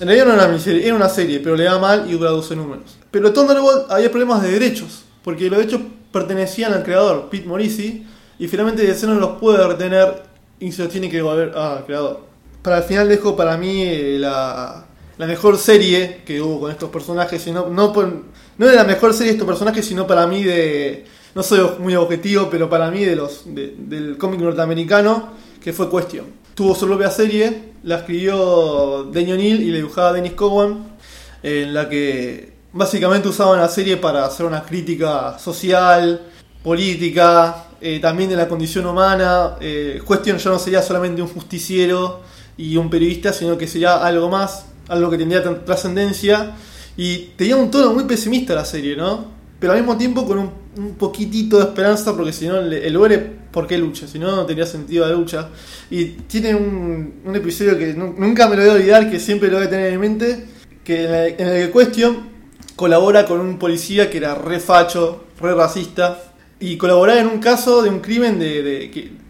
En 0.00 0.08
realidad 0.08 0.26
no 0.26 0.32
era 0.32 0.42
una 0.42 0.52
miniserie, 0.52 0.86
era 0.86 0.94
una 0.94 1.08
serie, 1.08 1.40
pero 1.40 1.56
le 1.56 1.64
da 1.64 1.78
mal 1.78 2.06
y 2.08 2.12
dura 2.12 2.30
12 2.30 2.56
números. 2.56 2.96
Pero 3.10 3.32
Thunderbolt 3.32 3.90
había 3.90 4.10
problemas 4.10 4.42
de 4.42 4.50
derechos, 4.50 5.04
porque 5.22 5.48
los 5.48 5.58
derechos 5.58 5.80
pertenecían 6.12 6.72
al 6.72 6.82
creador, 6.82 7.28
Pete 7.30 7.46
Morisi, 7.46 8.06
y 8.38 8.48
finalmente 8.48 8.82
DC 8.82 9.06
no 9.06 9.14
los 9.14 9.38
puede 9.38 9.66
retener 9.66 10.22
y 10.58 10.72
se 10.72 10.82
los 10.82 10.90
tiene 10.90 11.08
que 11.08 11.18
devolver 11.18 11.56
al 11.56 11.84
creador. 11.84 12.20
Para 12.62 12.78
el 12.78 12.84
final 12.84 13.08
dejo 13.08 13.36
para 13.36 13.56
mí 13.56 13.82
eh, 13.82 14.16
la, 14.18 14.85
la 15.18 15.26
mejor 15.26 15.56
serie 15.58 16.22
que 16.26 16.40
hubo 16.40 16.60
con 16.60 16.70
estos 16.70 16.90
personajes, 16.90 17.46
y 17.46 17.52
no, 17.52 17.68
no, 17.68 17.92
de 17.92 18.76
la 18.76 18.84
mejor 18.84 19.12
serie 19.12 19.28
de 19.28 19.32
estos 19.32 19.46
personajes, 19.46 19.84
sino 19.86 20.06
para 20.06 20.26
mí 20.26 20.42
de... 20.42 21.04
No 21.34 21.42
soy 21.42 21.60
muy 21.78 21.94
objetivo, 21.94 22.48
pero 22.50 22.68
para 22.70 22.90
mí 22.90 23.04
de 23.04 23.14
los 23.14 23.42
de- 23.54 23.74
del 23.76 24.16
cómic 24.16 24.40
norteamericano, 24.40 25.30
que 25.62 25.72
fue 25.72 25.90
Question. 25.90 26.24
Tuvo 26.54 26.74
su 26.74 26.86
propia 26.86 27.10
serie, 27.10 27.72
la 27.82 27.96
escribió 27.96 29.04
Daniel 29.12 29.36
O'Neill 29.36 29.60
y 29.62 29.70
la 29.70 29.76
dibujaba 29.76 30.12
Dennis 30.14 30.32
Cowan, 30.32 30.96
en 31.42 31.74
la 31.74 31.88
que 31.90 32.54
básicamente 32.72 33.28
usaban 33.28 33.60
la 33.60 33.68
serie 33.68 33.98
para 33.98 34.24
hacer 34.24 34.46
una 34.46 34.62
crítica 34.62 35.38
social, 35.38 36.22
política, 36.62 37.66
eh, 37.80 38.00
también 38.00 38.30
de 38.30 38.36
la 38.36 38.48
condición 38.48 38.86
humana. 38.86 39.56
Eh, 39.60 40.00
Question 40.08 40.38
ya 40.38 40.50
no 40.50 40.58
sería 40.58 40.80
solamente 40.80 41.20
un 41.20 41.28
justiciero, 41.28 42.22
y 42.58 42.78
un 42.78 42.88
periodista, 42.88 43.34
sino 43.34 43.58
que 43.58 43.68
sería 43.68 43.96
algo 44.02 44.30
más, 44.30 44.64
algo 44.88 45.10
que 45.10 45.18
tendría 45.18 45.44
tr- 45.44 45.64
trascendencia. 45.64 46.54
Y 46.96 47.30
tenía 47.36 47.56
un 47.56 47.70
tono 47.70 47.92
muy 47.92 48.04
pesimista 48.04 48.54
la 48.54 48.64
serie, 48.64 48.96
¿no? 48.96 49.34
Pero 49.60 49.72
al 49.72 49.78
mismo 49.80 49.96
tiempo 49.96 50.26
con 50.26 50.38
un, 50.38 50.50
un 50.76 50.94
poquitito 50.94 51.58
de 51.58 51.64
esperanza, 51.64 52.14
porque 52.16 52.32
si 52.32 52.46
no, 52.46 52.58
el, 52.58 52.72
el 52.72 53.20
¿por 53.50 53.66
qué 53.66 53.78
lucha? 53.78 54.06
Si 54.06 54.18
no, 54.18 54.34
no 54.34 54.44
tendría 54.46 54.66
sentido 54.66 55.06
la 55.06 55.12
lucha. 55.14 55.48
Y 55.90 56.04
tiene 56.04 56.54
un, 56.54 57.20
un 57.24 57.36
episodio 57.36 57.78
que 57.78 57.94
nu- 57.94 58.14
nunca 58.18 58.48
me 58.48 58.56
lo 58.56 58.62
voy 58.62 58.70
a 58.70 58.74
olvidar, 58.74 59.10
que 59.10 59.18
siempre 59.18 59.48
lo 59.50 59.56
voy 59.58 59.66
a 59.66 59.70
tener 59.70 59.92
en 59.92 60.00
mente, 60.00 60.44
que 60.84 61.04
en 61.38 61.48
el, 61.48 61.72
que 61.72 61.72
Question 61.72 62.16
colabora 62.76 63.24
con 63.26 63.40
un 63.40 63.58
policía 63.58 64.10
que 64.10 64.18
era 64.18 64.34
re 64.34 64.60
facho, 64.60 65.24
re 65.40 65.54
racista, 65.54 66.18
y 66.60 66.76
colaboraba 66.76 67.20
en 67.20 67.26
un 67.26 67.38
caso 67.38 67.82
de 67.82 67.88
un 67.88 68.00
crimen 68.00 68.38
de, 68.38 68.62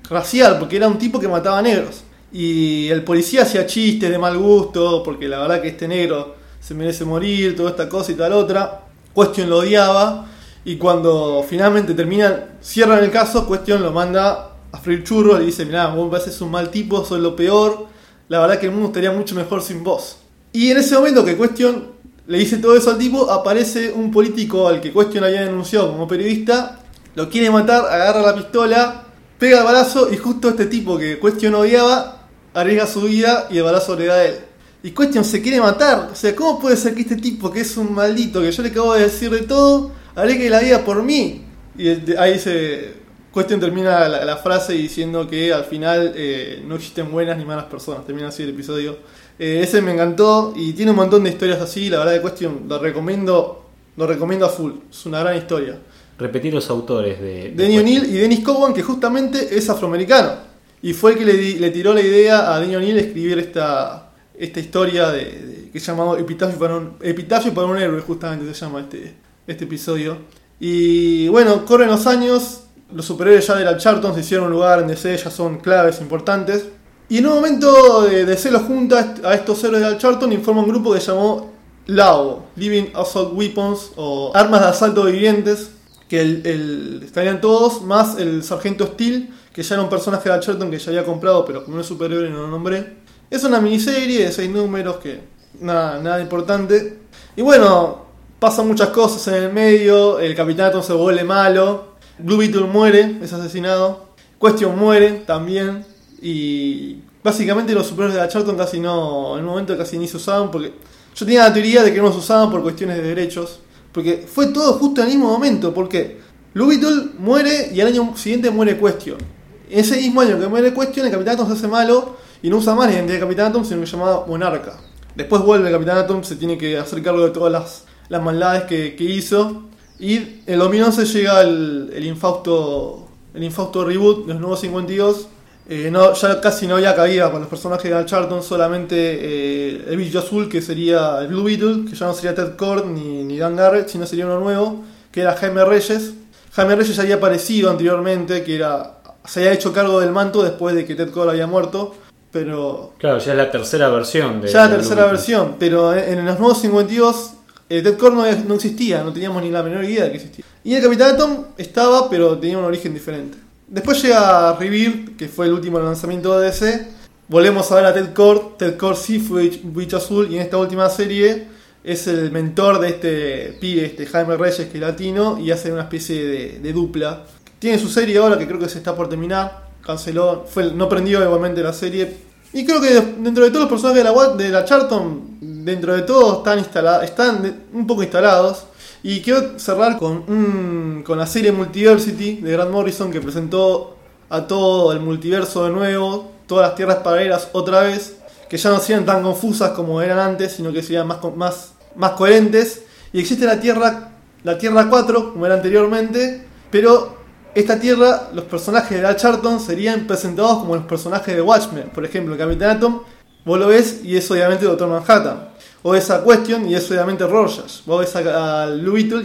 racial, 0.08 0.58
porque 0.58 0.76
era 0.76 0.88
un 0.88 0.98
tipo 0.98 1.20
que 1.20 1.28
mataba 1.28 1.62
negros. 1.62 2.02
Y 2.38 2.90
el 2.90 3.02
policía 3.02 3.44
hacía 3.44 3.64
chistes 3.64 4.10
de 4.10 4.18
mal 4.18 4.36
gusto, 4.36 5.02
porque 5.02 5.26
la 5.26 5.38
verdad 5.38 5.62
que 5.62 5.68
este 5.68 5.88
negro 5.88 6.34
se 6.60 6.74
merece 6.74 7.06
morir, 7.06 7.56
toda 7.56 7.70
esta 7.70 7.88
cosa 7.88 8.12
y 8.12 8.14
tal 8.14 8.34
otra. 8.34 8.82
Question 9.14 9.48
lo 9.48 9.60
odiaba, 9.60 10.26
y 10.62 10.76
cuando 10.76 11.42
finalmente 11.48 11.94
terminan, 11.94 12.58
cierran 12.60 13.02
el 13.02 13.10
caso, 13.10 13.48
Question 13.48 13.82
lo 13.82 13.90
manda 13.90 14.50
a 14.70 14.78
freír 14.78 15.02
churros, 15.02 15.38
le 15.38 15.46
dice, 15.46 15.64
mirá, 15.64 15.86
vos 15.86 16.12
me 16.12 16.44
un 16.44 16.50
mal 16.50 16.70
tipo, 16.70 17.02
sos 17.06 17.20
lo 17.20 17.34
peor, 17.34 17.86
la 18.28 18.40
verdad 18.40 18.60
que 18.60 18.66
el 18.66 18.72
mundo 18.72 18.88
estaría 18.88 19.12
mucho 19.12 19.34
mejor 19.34 19.62
sin 19.62 19.82
vos. 19.82 20.18
Y 20.52 20.70
en 20.70 20.76
ese 20.76 20.94
momento 20.94 21.24
que 21.24 21.38
Question 21.38 21.84
le 22.26 22.36
dice 22.36 22.58
todo 22.58 22.76
eso 22.76 22.90
al 22.90 22.98
tipo, 22.98 23.30
aparece 23.30 23.90
un 23.92 24.10
político 24.10 24.68
al 24.68 24.82
que 24.82 24.92
Question 24.92 25.24
había 25.24 25.40
denunciado 25.40 25.90
como 25.90 26.06
periodista, 26.06 26.80
lo 27.14 27.30
quiere 27.30 27.48
matar, 27.48 27.86
agarra 27.86 28.20
la 28.20 28.34
pistola, 28.34 29.04
pega 29.38 29.60
el 29.60 29.64
balazo 29.64 30.12
y 30.12 30.18
justo 30.18 30.50
este 30.50 30.66
tipo 30.66 30.98
que 30.98 31.18
Question 31.18 31.54
odiaba, 31.54 32.15
arriesga 32.56 32.86
su 32.86 33.02
vida 33.02 33.48
y 33.50 33.54
le 33.54 33.62
da 33.62 34.14
a 34.14 34.24
él. 34.24 34.34
Y 34.82 34.90
Question 34.90 35.24
se 35.24 35.42
quiere 35.42 35.60
matar, 35.60 36.10
o 36.12 36.14
sea, 36.14 36.34
¿cómo 36.34 36.58
puede 36.58 36.76
ser 36.76 36.94
que 36.94 37.02
este 37.02 37.16
tipo 37.16 37.50
que 37.50 37.60
es 37.60 37.76
un 37.76 37.92
maldito, 37.92 38.40
que 38.40 38.50
yo 38.50 38.62
le 38.62 38.70
acabo 38.70 38.94
de 38.94 39.02
decir 39.02 39.30
de 39.30 39.42
todo, 39.42 39.90
arriesgue 40.14 40.48
la 40.48 40.60
vida 40.60 40.84
por 40.84 41.02
mí? 41.02 41.42
Y 41.76 41.88
ahí 42.16 42.38
se... 42.38 43.06
Question 43.34 43.60
termina 43.60 44.08
la, 44.08 44.24
la 44.24 44.36
frase 44.38 44.72
diciendo 44.72 45.28
que 45.28 45.52
al 45.52 45.64
final 45.64 46.12
eh, 46.16 46.62
no 46.66 46.76
existen 46.76 47.12
buenas 47.12 47.36
ni 47.36 47.44
malas 47.44 47.66
personas. 47.66 48.06
Termina 48.06 48.28
así 48.28 48.42
el 48.44 48.48
episodio. 48.48 48.96
Eh, 49.38 49.60
ese 49.62 49.82
me 49.82 49.92
encantó 49.92 50.54
y 50.56 50.72
tiene 50.72 50.92
un 50.92 50.96
montón 50.96 51.22
de 51.22 51.28
historias 51.28 51.60
así. 51.60 51.90
La 51.90 51.98
verdad 51.98 52.12
de 52.12 52.22
Question 52.22 52.64
lo 52.66 52.78
recomiendo, 52.78 53.66
lo 53.98 54.06
recomiendo 54.06 54.46
a 54.46 54.48
full. 54.48 54.72
Es 54.90 55.04
una 55.04 55.20
gran 55.20 55.36
historia. 55.36 55.78
Repetir 56.18 56.54
los 56.54 56.70
autores 56.70 57.20
de. 57.20 57.50
de 57.50 57.50
Denny 57.50 57.78
O'Neill 57.78 58.06
y 58.06 58.12
Dennis 58.12 58.40
Cowan, 58.40 58.72
que 58.72 58.82
justamente 58.82 59.54
es 59.54 59.68
afroamericano. 59.68 60.45
Y 60.86 60.92
fue 60.92 61.14
el 61.14 61.18
que 61.18 61.24
le, 61.24 61.70
tiró 61.72 61.92
la 61.92 62.00
idea 62.00 62.54
a 62.54 62.60
Denny 62.60 62.76
O'Neill 62.76 62.96
escribir 62.96 63.40
esta, 63.40 64.12
esta 64.38 64.60
historia 64.60 65.10
de, 65.10 65.68
que 65.72 65.80
se 65.80 65.86
llama 65.86 66.16
Epitafio 66.16 66.56
para, 66.60 66.76
un, 66.76 66.96
Epitafio 67.00 67.52
para 67.52 67.66
un 67.66 67.76
héroe, 67.76 68.00
justamente 68.02 68.54
se 68.54 68.64
llama 68.64 68.82
este, 68.82 69.16
este 69.48 69.64
episodio. 69.64 70.18
Y 70.60 71.26
bueno, 71.26 71.64
corren 71.64 71.88
los 71.88 72.06
años, 72.06 72.66
los 72.94 73.04
superhéroes 73.04 73.44
ya 73.44 73.56
de 73.56 73.64
la 73.64 73.76
Charlton 73.76 74.14
se 74.14 74.20
hicieron 74.20 74.48
lugar 74.48 74.78
en 74.78 74.86
DC, 74.86 75.16
ya 75.16 75.28
son 75.28 75.58
claves 75.58 76.00
importantes. 76.00 76.68
Y 77.08 77.18
en 77.18 77.26
un 77.26 77.34
momento 77.34 78.02
de 78.02 78.24
DC 78.24 78.52
los 78.52 78.62
junta 78.62 79.16
a 79.24 79.34
estos 79.34 79.64
héroes 79.64 79.82
de 79.82 79.90
la 79.90 79.98
Charlton 79.98 80.32
y 80.34 80.36
forma 80.36 80.60
un 80.60 80.68
grupo 80.68 80.94
que 80.94 81.00
llamó 81.00 81.50
LAO, 81.86 82.44
Living 82.54 82.92
Assault 82.94 83.32
Weapons, 83.36 83.90
o 83.96 84.30
Armas 84.36 84.60
de 84.60 84.66
Asalto 84.68 85.02
Vivientes, 85.02 85.72
que 86.08 87.00
estarían 87.04 87.40
todos, 87.40 87.82
más 87.82 88.20
el 88.20 88.44
Sargento 88.44 88.86
Steel, 88.86 89.30
que 89.56 89.62
ya 89.62 89.74
era 89.74 89.82
un 89.82 89.88
personaje 89.88 90.28
de 90.28 90.36
la 90.36 90.40
Charlton 90.42 90.70
que 90.70 90.78
ya 90.78 90.90
había 90.90 91.02
comprado, 91.02 91.42
pero 91.46 91.64
como 91.64 91.76
no 91.76 91.80
es 91.80 91.88
superhéroe 91.88 92.28
no 92.28 92.42
lo 92.42 92.48
nombré. 92.48 92.98
Es 93.30 93.42
una 93.42 93.58
miniserie 93.58 94.26
de 94.26 94.30
seis 94.30 94.50
números 94.50 94.98
que 94.98 95.18
nada, 95.60 95.98
nada 95.98 96.20
importante. 96.20 96.98
Y 97.34 97.40
bueno, 97.40 98.04
pasan 98.38 98.68
muchas 98.68 98.90
cosas 98.90 99.26
en 99.28 99.44
el 99.44 99.52
medio, 99.54 100.18
el 100.18 100.34
Capitán 100.34 100.82
se 100.82 100.92
vuelve 100.92 101.24
malo, 101.24 101.94
Blue 102.18 102.36
Beetle 102.36 102.64
muere, 102.64 103.16
es 103.22 103.32
asesinado, 103.32 104.10
Question 104.38 104.78
muere 104.78 105.22
también, 105.26 105.86
y 106.20 107.00
básicamente 107.24 107.72
los 107.72 107.86
superhéroes 107.86 108.14
de 108.14 108.20
la 108.20 108.28
Charlton 108.28 108.58
casi 108.58 108.78
no, 108.78 109.38
en 109.38 109.44
un 109.44 109.50
momento 109.52 109.74
casi 109.78 109.96
ni 109.96 110.06
se 110.06 110.18
usaban, 110.18 110.50
porque 110.50 110.74
yo 111.14 111.24
tenía 111.24 111.44
la 111.44 111.54
teoría 111.54 111.82
de 111.82 111.94
que 111.94 112.02
no 112.02 112.12
se 112.12 112.18
usaban 112.18 112.50
por 112.50 112.62
cuestiones 112.62 112.98
de 112.98 113.04
derechos, 113.04 113.60
porque 113.90 114.26
fue 114.30 114.48
todo 114.48 114.74
justo 114.74 115.00
en 115.00 115.06
el 115.06 115.14
mismo 115.14 115.32
momento, 115.32 115.72
porque 115.72 116.20
Blue 116.52 116.66
Beetle 116.66 117.12
muere 117.18 117.70
y 117.72 117.80
al 117.80 117.86
año 117.86 118.14
siguiente 118.18 118.50
muere 118.50 118.78
Question. 118.78 119.35
Ese 119.68 119.96
mismo 119.96 120.20
año 120.20 120.38
que 120.38 120.46
muere 120.46 120.72
Question, 120.72 121.06
el 121.06 121.12
Capitán 121.12 121.34
Atom 121.34 121.48
se 121.48 121.54
hace 121.54 121.68
malo 121.68 122.16
y 122.42 122.50
no 122.50 122.58
usa 122.58 122.74
más 122.74 122.86
la 122.86 122.94
identidad 122.94 123.14
de 123.14 123.20
Capitán 123.20 123.46
Atom, 123.46 123.64
sino 123.64 123.80
que 123.80 123.86
se 123.86 123.96
llamaba 123.96 124.24
Monarca. 124.26 124.74
Después 125.14 125.42
vuelve 125.42 125.68
el 125.68 125.74
Capitán 125.74 125.98
Atom, 125.98 126.22
se 126.22 126.36
tiene 126.36 126.58
que 126.58 126.78
hacer 126.78 127.02
cargo 127.02 127.24
de 127.24 127.30
todas 127.30 127.52
las, 127.52 127.84
las 128.08 128.22
maldades 128.22 128.64
que, 128.64 128.94
que 128.96 129.04
hizo. 129.04 129.64
Y 129.98 130.42
en 130.46 130.58
2011 130.58 131.04
llega 131.06 131.40
el, 131.40 131.90
el 131.94 132.04
infausto 132.04 133.06
el 133.36 133.44
infausto 133.44 133.84
reboot 133.84 134.26
de 134.26 134.32
los 134.32 134.40
nuevos 134.40 134.60
52. 134.60 135.28
Eh, 135.68 135.90
no, 135.90 136.14
ya 136.14 136.40
casi 136.40 136.66
no 136.66 136.76
había 136.76 136.94
cabida 136.94 137.26
para 137.26 137.40
los 137.40 137.48
personajes 137.48 137.90
de 137.90 137.96
Al 137.96 138.06
Charlton, 138.06 138.42
solamente 138.42 138.96
eh, 138.96 139.84
el 139.88 139.96
bicho 139.96 140.20
azul, 140.20 140.48
que 140.48 140.62
sería 140.62 141.18
el 141.20 141.28
Blue 141.28 141.42
Beetle, 141.42 141.84
que 141.90 141.94
ya 141.94 142.06
no 142.06 142.14
sería 142.14 142.34
Ted 142.34 142.56
Cord 142.56 142.86
ni, 142.86 143.24
ni 143.24 143.36
Dan 143.36 143.56
Garrett, 143.56 143.88
sino 143.88 144.06
sería 144.06 144.26
uno 144.26 144.40
nuevo, 144.40 144.84
que 145.12 145.20
era 145.20 145.34
Jaime 145.34 145.64
Reyes. 145.64 146.14
Jaime 146.52 146.76
Reyes 146.76 146.96
ya 146.96 147.02
había 147.02 147.16
aparecido 147.16 147.70
anteriormente, 147.70 148.42
que 148.42 148.54
era 148.54 148.95
se 149.26 149.40
había 149.40 149.52
hecho 149.52 149.72
cargo 149.72 150.00
del 150.00 150.10
manto 150.10 150.42
después 150.42 150.74
de 150.74 150.84
que 150.84 150.94
Ted 150.94 151.10
Cord 151.10 151.30
había 151.30 151.46
muerto, 151.46 151.94
pero 152.32 152.94
Claro, 152.98 153.18
ya 153.18 153.32
es 153.32 153.38
la 153.38 153.50
tercera 153.50 153.88
versión 153.88 154.40
de. 154.40 154.48
ya 154.48 154.66
la 154.66 154.76
tercera 154.76 155.06
versión, 155.06 155.56
pero 155.58 155.94
en 155.94 156.24
los 156.24 156.38
nuevos 156.38 156.60
52 156.60 157.30
eh, 157.68 157.82
Ted 157.82 157.96
Cord 157.96 158.14
no, 158.14 158.24
no 158.46 158.54
existía, 158.54 159.02
no 159.02 159.12
teníamos 159.12 159.42
ni 159.42 159.50
la 159.50 159.62
menor 159.62 159.84
idea 159.84 160.04
de 160.04 160.10
que 160.10 160.16
existía. 160.16 160.44
Y 160.62 160.74
el 160.74 160.82
Capitán 160.82 161.14
Atom 161.14 161.44
estaba, 161.58 162.08
pero 162.08 162.38
tenía 162.38 162.58
un 162.58 162.64
origen 162.64 162.94
diferente. 162.94 163.38
Después 163.66 164.00
llega 164.02 164.56
Rebirth, 164.56 165.16
que 165.16 165.28
fue 165.28 165.46
el 165.46 165.52
último 165.52 165.80
lanzamiento 165.80 166.38
de 166.38 166.46
DC. 166.46 166.88
Volvemos 167.28 167.70
a 167.72 167.74
ver 167.74 167.86
a 167.86 167.94
Ted 167.94 168.12
Cord. 168.14 168.56
Ted 168.58 168.76
Cord 168.76 168.96
sí 168.96 169.18
fue 169.18 169.50
bicho 169.64 169.96
azul 169.96 170.28
y 170.30 170.36
en 170.36 170.42
esta 170.42 170.56
última 170.58 170.88
serie 170.88 171.48
es 171.82 172.06
el 172.06 172.30
mentor 172.30 172.78
de 172.78 172.88
este 172.88 173.58
pibe, 173.60 173.86
este 173.86 174.06
Jaime 174.06 174.36
Reyes, 174.36 174.68
que 174.68 174.78
es 174.78 174.80
latino, 174.80 175.38
y 175.38 175.50
hace 175.50 175.72
una 175.72 175.82
especie 175.82 176.24
de, 176.24 176.58
de 176.60 176.72
dupla. 176.72 177.24
Tiene 177.58 177.78
su 177.78 177.88
serie 177.88 178.18
ahora 178.18 178.38
que 178.38 178.46
creo 178.46 178.58
que 178.58 178.68
se 178.68 178.78
está 178.78 178.94
por 178.94 179.08
terminar. 179.08 179.66
Canceló, 179.84 180.44
fue, 180.48 180.72
no 180.72 180.88
prendió 180.88 181.22
igualmente 181.22 181.62
la 181.62 181.72
serie. 181.72 182.16
Y 182.52 182.64
creo 182.64 182.80
que 182.80 182.88
dentro 183.18 183.44
de 183.44 183.50
todos 183.50 183.62
los 183.62 183.70
personajes 183.70 184.02
de 184.04 184.10
la, 184.10 184.28
de 184.34 184.48
la 184.48 184.64
Charlton, 184.64 185.38
dentro 185.40 185.94
de 185.94 186.02
todo 186.02 186.38
están, 186.38 186.58
instala- 186.58 187.04
están 187.04 187.64
un 187.72 187.86
poco 187.86 188.02
instalados. 188.02 188.64
Y 189.02 189.20
quiero 189.20 189.58
cerrar 189.58 189.98
con, 189.98 190.24
un- 190.28 191.02
con 191.06 191.18
la 191.18 191.26
serie 191.26 191.52
Multiversity 191.52 192.36
de 192.36 192.52
Grant 192.52 192.70
Morrison 192.70 193.10
que 193.10 193.20
presentó 193.20 193.96
a 194.28 194.46
todo 194.46 194.92
el 194.92 195.00
multiverso 195.00 195.64
de 195.64 195.70
nuevo, 195.70 196.32
todas 196.46 196.68
las 196.68 196.74
tierras 196.76 196.96
paralelas 196.98 197.48
otra 197.52 197.82
vez, 197.82 198.16
que 198.50 198.56
ya 198.56 198.70
no 198.70 198.80
sean 198.80 199.04
tan 199.04 199.22
confusas 199.22 199.70
como 199.70 200.02
eran 200.02 200.18
antes, 200.18 200.52
sino 200.52 200.72
que 200.72 200.82
sean 200.82 201.06
más, 201.06 201.18
más, 201.36 201.72
más 201.94 202.12
coherentes. 202.12 202.82
Y 203.12 203.20
existe 203.20 203.44
la 203.46 203.60
Tierra, 203.60 204.10
la 204.42 204.58
Tierra 204.58 204.88
4, 204.88 205.32
como 205.32 205.46
era 205.46 205.54
anteriormente, 205.56 206.44
pero 206.70 207.15
esta 207.56 207.80
Tierra, 207.80 208.28
los 208.34 208.44
personajes 208.44 208.98
de 208.98 209.02
la 209.02 209.16
Charlton 209.16 209.58
serían 209.60 210.06
presentados 210.06 210.58
como 210.58 210.76
los 210.76 210.84
personajes 210.84 211.34
de 211.34 211.40
Watchmen. 211.40 211.88
Por 211.88 212.04
ejemplo, 212.04 212.36
Capitán 212.36 212.76
Atom, 212.76 213.00
vos 213.46 213.58
lo 213.58 213.68
ves 213.68 214.02
y 214.04 214.14
es 214.14 214.30
obviamente 214.30 214.66
Doctor 214.66 214.86
Manhattan. 214.90 215.48
O 215.82 215.92
ves 215.92 216.10
a 216.10 216.22
Question 216.22 216.68
y 216.68 216.74
es 216.74 216.90
obviamente 216.90 217.26
Rorschach. 217.26 217.82
Vos 217.86 218.00
ves 218.00 218.14
a, 218.14 218.64
a 218.64 218.76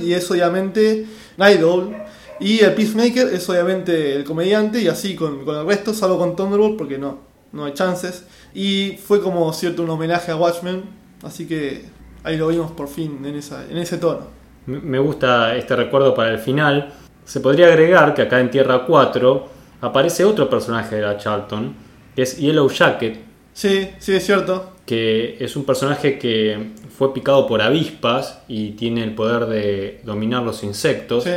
y 0.02 0.14
es 0.14 0.32
obviamente 0.32 1.06
Night 1.36 1.62
Owl. 1.62 1.94
Y 2.40 2.62
el 2.62 2.74
Peacemaker 2.74 3.28
es 3.34 3.50
obviamente 3.50 4.16
el 4.16 4.24
comediante 4.24 4.82
y 4.82 4.88
así 4.88 5.14
con, 5.14 5.44
con 5.44 5.58
el 5.58 5.66
resto, 5.66 5.94
salvo 5.94 6.18
con 6.18 6.34
Thunderbolt 6.34 6.78
porque 6.78 6.98
no, 6.98 7.18
no 7.52 7.66
hay 7.66 7.74
chances. 7.74 8.24
Y 8.54 8.98
fue 9.06 9.22
como 9.22 9.52
cierto 9.52 9.84
un 9.84 9.90
homenaje 9.90 10.32
a 10.32 10.38
Watchmen, 10.38 10.84
así 11.22 11.48
que 11.48 11.84
ahí 12.24 12.38
lo 12.38 12.48
vimos 12.48 12.72
por 12.72 12.88
fin 12.88 13.20
en, 13.26 13.36
esa, 13.36 13.66
en 13.70 13.78
ese 13.78 13.98
tono. 13.98 14.22
Me 14.68 15.00
gusta 15.00 15.54
este 15.58 15.76
recuerdo 15.76 16.16
para 16.16 16.30
el 16.30 16.40
final. 16.40 16.94
Se 17.26 17.40
podría 17.40 17.68
agregar 17.68 18.14
que 18.14 18.24
acá 18.24 18.40
en 18.40 18.52
Tierra 18.52 18.84
4 18.86 19.48
aparece 19.82 20.26
otro 20.26 20.50
personaje 20.50 20.96
de 20.98 21.02
la 21.04 21.18
Charlton, 21.18 21.74
que 22.16 22.24
es 22.24 22.38
Yellow 22.38 22.70
Jacket, 22.70 23.20
Sí, 23.54 23.90
sí, 24.00 24.14
es 24.14 24.26
cierto. 24.26 24.72
que 24.86 25.38
es 25.40 25.56
un 25.56 25.66
personaje 25.66 26.18
que 26.18 26.72
fue 26.98 27.14
picado 27.14 27.48
por 27.48 27.62
avispas 27.62 28.42
y 28.48 28.72
tiene 28.72 29.04
el 29.04 29.14
poder 29.14 29.46
de 29.48 30.02
dominar 30.04 30.44
los 30.44 30.64
insectos, 30.64 31.24
Sí, 31.26 31.32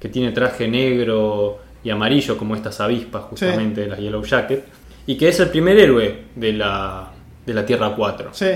que 0.00 0.08
tiene 0.08 0.32
traje 0.32 0.66
negro 0.68 1.58
y 1.84 1.90
amarillo 1.90 2.36
como 2.36 2.54
estas 2.56 2.80
avispas 2.80 3.24
justamente 3.24 3.82
de 3.82 3.86
las 3.88 3.98
Yellow 3.98 4.24
Jacket, 4.24 4.64
y 5.06 5.16
que 5.16 5.28
es 5.28 5.40
el 5.40 5.48
primer 5.50 5.78
héroe 5.78 6.18
de 6.36 6.52
la, 6.52 7.12
de 7.46 7.54
la 7.54 7.66
Tierra 7.66 7.94
4. 7.96 8.30
sí. 8.32 8.46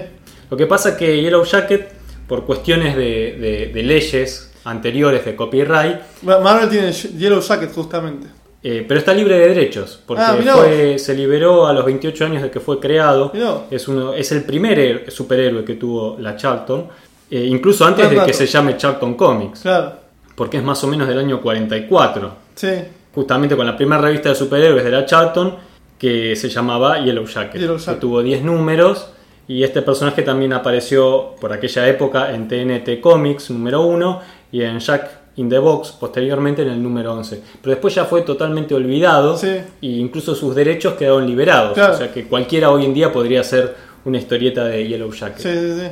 Lo 0.49 0.57
que 0.57 0.67
pasa 0.69 0.91
es 0.91 0.95
que 0.95 1.21
Yellow 1.21 1.45
Jacket, 1.45 1.89
por 2.29 2.45
cuestiones 2.47 2.95
de, 2.97 3.37
de- 3.41 3.71
de 3.75 3.83
leyes 3.83 4.53
anteriores 4.67 5.25
de 5.25 5.35
copyright, 5.37 5.97
Ma- 6.23 6.39
Marvel 6.41 6.69
tiene 6.69 6.93
Yellow 6.93 7.41
Jacket 7.41 7.73
justamente. 7.73 8.27
eh, 8.63 8.85
pero 8.87 8.99
está 8.99 9.15
libre 9.15 9.39
de 9.39 9.49
derechos, 9.49 10.01
porque 10.05 10.23
Ah, 10.25 10.37
fue- 10.57 10.99
se 10.99 11.15
liberó 11.15 11.67
a 11.69 11.73
los 11.73 11.85
28 11.85 12.25
años 12.25 12.43
de 12.43 12.51
que 12.51 12.59
fue 12.59 12.81
creado. 12.81 13.33
Es, 13.71 13.87
uno, 13.87 14.13
es 14.15 14.33
el 14.33 14.43
primer 14.43 15.11
superhéroe 15.11 15.65
que 15.65 15.75
tuvo 15.75 16.17
la 16.19 16.37
Charlton, 16.37 16.89
eh, 17.31 17.45
incluso 17.49 17.85
antes 17.85 18.11
de 18.11 18.25
que 18.25 18.33
se 18.33 18.47
llame 18.47 18.77
Charlton 18.77 19.15
Comics, 19.15 19.61
Claro. 19.61 19.93
porque 20.35 20.57
es 20.57 20.65
más 20.65 20.83
o 20.83 20.89
menos 20.89 21.07
del 21.07 21.19
año 21.19 21.41
44, 21.41 22.33
Sí. 22.57 22.71
justamente 23.15 23.57
con 23.57 23.67
la 23.67 23.77
primera 23.77 24.01
revista 24.03 24.31
de 24.31 24.35
superhéroes 24.35 24.83
de 24.85 24.91
la 24.91 25.07
Charlton, 25.07 25.55
que 25.99 26.35
se 26.35 26.49
llamaba 26.49 26.99
Yellow 26.99 27.25
Jacket, 27.27 27.61
Yellow 27.61 27.77
que 27.77 27.83
Jacket. 27.83 28.01
tuvo 28.01 28.21
10 28.23 28.43
números. 28.43 29.11
Y 29.49 29.63
este 29.63 29.81
personaje 29.81 30.23
también 30.23 30.53
apareció 30.53 31.37
por 31.41 31.53
aquella 31.53 31.87
época 31.87 32.35
en 32.35 32.49
TNT 32.49 33.01
Comics 33.01 33.49
número 33.51 33.83
1 33.83 34.21
y 34.53 34.63
en 34.63 34.79
Jack 34.79 35.11
in 35.37 35.49
the 35.51 35.59
Box 35.59 35.91
posteriormente 35.93 36.63
en 36.63 36.69
el 36.69 36.83
número 36.83 37.13
11. 37.15 37.41
Pero 37.61 37.71
después 37.73 37.95
ya 37.95 38.05
fue 38.07 38.23
totalmente 38.23 38.75
olvidado 38.75 39.37
Sí. 39.37 39.49
e 39.49 39.65
incluso 39.87 40.35
sus 40.35 40.55
derechos 40.55 40.95
quedaron 40.95 41.27
liberados. 41.27 41.75
Claro. 41.75 41.95
O 41.95 41.97
sea 41.97 42.13
que 42.13 42.25
cualquiera 42.27 42.71
hoy 42.71 42.85
en 42.85 42.95
día 42.95 43.13
podría 43.13 43.41
hacer 43.41 43.75
una 44.05 44.19
historieta 44.19 44.65
de 44.65 44.87
Yellow 44.89 45.13
Jacket. 45.13 45.39
Sí, 45.43 45.51
sí, 45.53 45.81
sí. 45.81 45.87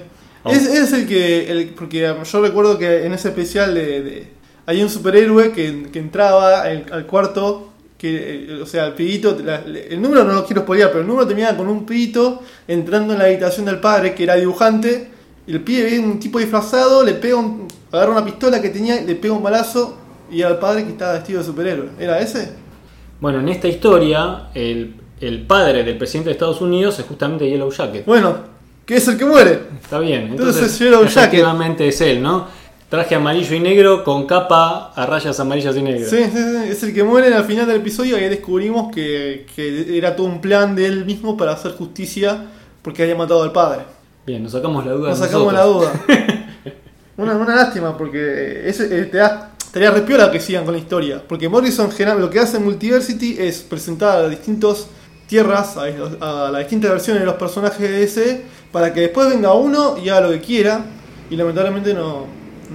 Oh. 0.45 0.51
Es, 0.51 0.67
es 0.67 0.93
el 0.93 1.07
que. 1.07 1.51
El, 1.51 1.69
porque 1.71 2.11
um, 2.11 2.23
yo 2.23 2.41
recuerdo 2.43 2.79
que 2.79 3.05
en 3.07 3.13
ese 3.15 3.29
especial 3.29 3.75
de. 3.75 4.03
de- 4.03 4.29
hay 4.67 4.83
un 4.83 4.89
superhéroe 4.89 5.53
que, 5.53 5.89
que 5.93 5.99
entraba 5.99 6.63
al, 6.63 6.87
al 6.91 7.07
cuarto. 7.07 7.71
Que, 7.99 8.45
eh, 8.51 8.61
o 8.63 8.67
sea, 8.67 8.87
el 8.87 8.93
pibito. 8.95 9.37
la- 9.45 9.63
el 9.67 10.01
número 10.01 10.25
no 10.25 10.33
lo 10.35 10.45
quiero 10.47 10.63
spoilear, 10.63 10.89
pero 10.91 11.01
el 11.03 11.07
número 11.07 11.27
terminaba 11.27 11.57
con 11.57 11.69
un 11.69 11.85
pibito 11.87 12.43
entrando 12.69 13.13
en 13.15 13.19
la 13.19 13.25
habitación 13.27 13.67
del 13.67 13.79
padre, 13.81 14.15
que 14.15 14.23
era 14.25 14.37
dibujante. 14.37 15.09
El 15.47 15.61
pibe 15.63 15.91
ve 15.91 15.99
un 15.99 16.19
tipo 16.19 16.39
disfrazado, 16.39 17.03
le 17.05 17.15
pega 17.15 17.37
un, 17.37 17.69
agarra 17.93 18.13
una 18.13 18.25
pistola 18.25 18.61
que 18.63 18.71
tenía, 18.71 19.01
le 19.01 19.15
pega 19.15 19.35
un 19.35 19.43
balazo. 19.43 19.99
Y 20.31 20.41
el 20.41 20.57
padre 20.57 20.85
que 20.85 20.91
estaba 20.91 21.13
vestido 21.13 21.41
de 21.41 21.45
superhéroe. 21.45 21.91
¿Era 21.99 22.19
ese? 22.19 22.53
Bueno, 23.21 23.41
en 23.41 23.49
esta 23.51 23.69
historia, 23.69 24.49
el, 24.55 24.95
el 25.21 25.43
padre 25.47 25.85
del 25.85 25.99
presidente 25.99 26.31
de 26.31 26.33
Estados 26.33 26.61
Unidos 26.61 26.99
es 26.99 27.05
justamente 27.05 27.49
Yellow 27.49 27.71
Jacket. 27.71 28.07
Bueno, 28.07 28.37
que 28.87 28.97
es 28.97 29.07
el 29.07 29.19
que 29.19 29.25
muere. 29.27 29.61
Está 29.83 29.99
bien. 29.99 30.29
Entonces, 30.31 30.57
Entonces, 30.57 30.79
Yellow 30.79 31.03
Jacket. 31.05 31.17
efectivamente 31.19 31.89
es 31.89 32.01
él, 32.01 32.23
¿no? 32.23 32.47
Traje 32.89 33.15
amarillo 33.15 33.55
y 33.55 33.61
negro 33.61 34.03
con 34.05 34.27
capa 34.27 34.93
a 34.95 35.07
rayas 35.07 35.39
amarillas 35.41 35.77
y 35.77 35.83
negras. 35.83 36.09
Sí, 36.11 36.25
sí, 36.25 36.31
sí, 36.33 36.71
es 36.71 36.83
el 36.83 36.95
que 36.95 37.03
muere 37.05 37.33
al 37.35 37.45
final 37.45 37.67
del 37.67 37.77
episodio 37.77 38.19
y 38.19 38.23
ahí 38.23 38.29
descubrimos 38.29 38.93
que, 38.95 39.47
que 39.55 39.97
era 39.97 40.15
todo 40.17 40.27
un 40.27 40.41
plan 40.41 40.75
de 40.75 40.87
él 40.87 41.05
mismo 41.05 41.37
para 41.37 41.53
hacer 41.53 41.73
justicia 41.73 42.45
porque 42.83 43.03
había 43.03 43.15
matado 43.17 43.43
al 43.43 43.53
padre. 43.53 43.83
Bien, 44.27 44.43
nos 44.43 44.53
sacamos 44.53 44.85
la 44.87 44.93
duda. 44.93 45.11
Nos 45.11 45.19
sacamos 45.19 45.53
la 45.53 45.65
duda. 45.65 45.93
una, 47.17 47.35
una 47.37 47.55
lástima 47.55 47.97
porque 47.97 48.69
ese, 48.69 49.01
eh, 49.01 49.05
te 49.07 49.19
da, 49.19 49.53
estaría 49.59 49.91
repiola 49.91 50.31
que 50.31 50.41
sigan 50.41 50.65
con 50.65 50.73
la 50.75 50.81
historia. 50.81 51.23
Porque 51.27 51.49
Morrison 51.49 51.91
general, 51.91 52.21
lo 52.21 52.31
que 52.31 52.39
hace 52.41 52.57
en 52.57 52.65
Multiversity 52.65 53.37
es 53.39 53.61
presentar 53.63 54.19
a 54.25 54.29
distintas 54.29 54.87
tierras, 55.27 55.77
a, 55.77 56.47
a 56.47 56.51
las 56.51 56.61
distintas 56.61 56.91
versiones 56.91 57.21
de 57.23 57.27
los 57.27 57.37
personajes 57.37 57.81
de 57.81 57.91
DC, 57.91 58.45
para 58.73 58.93
que 58.93 59.01
después 59.03 59.29
venga 59.29 59.53
uno 59.55 59.97
y 60.03 60.09
haga 60.09 60.23
lo 60.23 60.31
que 60.31 60.41
quiera. 60.41 60.85
Y 61.31 61.37
lamentablemente 61.37 61.95
no, 61.95 62.27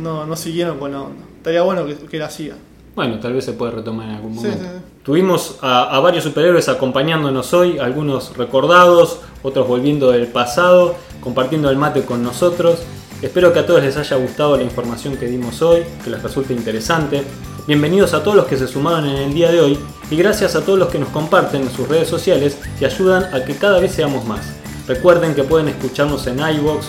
no, 0.01 0.25
no 0.25 0.35
siguieron 0.35 0.77
con 0.77 0.91
la 0.91 1.01
onda. 1.01 1.23
Estaría 1.37 1.61
bueno 1.61 1.85
que, 1.85 1.95
que 1.95 2.17
la 2.17 2.29
siga. 2.29 2.55
Bueno, 2.95 3.19
tal 3.19 3.33
vez 3.33 3.45
se 3.45 3.53
puede 3.53 3.71
retomar 3.71 4.09
en 4.09 4.15
algún 4.15 4.33
Sí, 4.33 4.37
momento. 4.47 4.57
sí, 4.63 4.69
sí. 4.75 4.83
Tuvimos 5.03 5.57
a, 5.61 5.95
a 5.95 5.99
varios 6.01 6.23
superhéroes 6.25 6.67
acompañándonos 6.69 7.53
hoy, 7.53 7.79
algunos 7.79 8.35
recordados, 8.35 9.19
otros 9.41 9.67
volviendo 9.67 10.11
del 10.11 10.27
pasado, 10.27 10.95
compartiendo 11.21 11.69
el 11.69 11.77
mate 11.77 12.03
con 12.03 12.23
nosotros. 12.23 12.79
Espero 13.21 13.51
que 13.51 13.59
a 13.59 13.65
todos 13.65 13.83
les 13.83 13.97
haya 13.97 14.15
gustado 14.17 14.57
la 14.57 14.63
información 14.63 15.17
que 15.17 15.27
dimos 15.27 15.61
hoy, 15.61 15.83
que 16.03 16.09
les 16.09 16.23
resulte 16.23 16.53
interesante. 16.53 17.23
Bienvenidos 17.67 18.13
a 18.13 18.23
todos 18.23 18.37
los 18.37 18.45
que 18.45 18.57
se 18.57 18.67
sumaron 18.67 19.07
en 19.07 19.17
el 19.17 19.33
día 19.33 19.51
de 19.51 19.61
hoy 19.61 19.79
y 20.09 20.15
gracias 20.15 20.55
a 20.55 20.61
todos 20.61 20.79
los 20.79 20.89
que 20.89 20.99
nos 20.99 21.09
comparten 21.09 21.61
en 21.61 21.71
sus 21.71 21.87
redes 21.87 22.07
sociales 22.07 22.57
y 22.79 22.85
ayudan 22.85 23.33
a 23.33 23.43
que 23.43 23.55
cada 23.55 23.79
vez 23.79 23.91
seamos 23.91 24.25
más. 24.25 24.41
Recuerden 24.87 25.35
que 25.35 25.43
pueden 25.43 25.67
escucharnos 25.67 26.25
en 26.27 26.39
iVoox, 26.39 26.87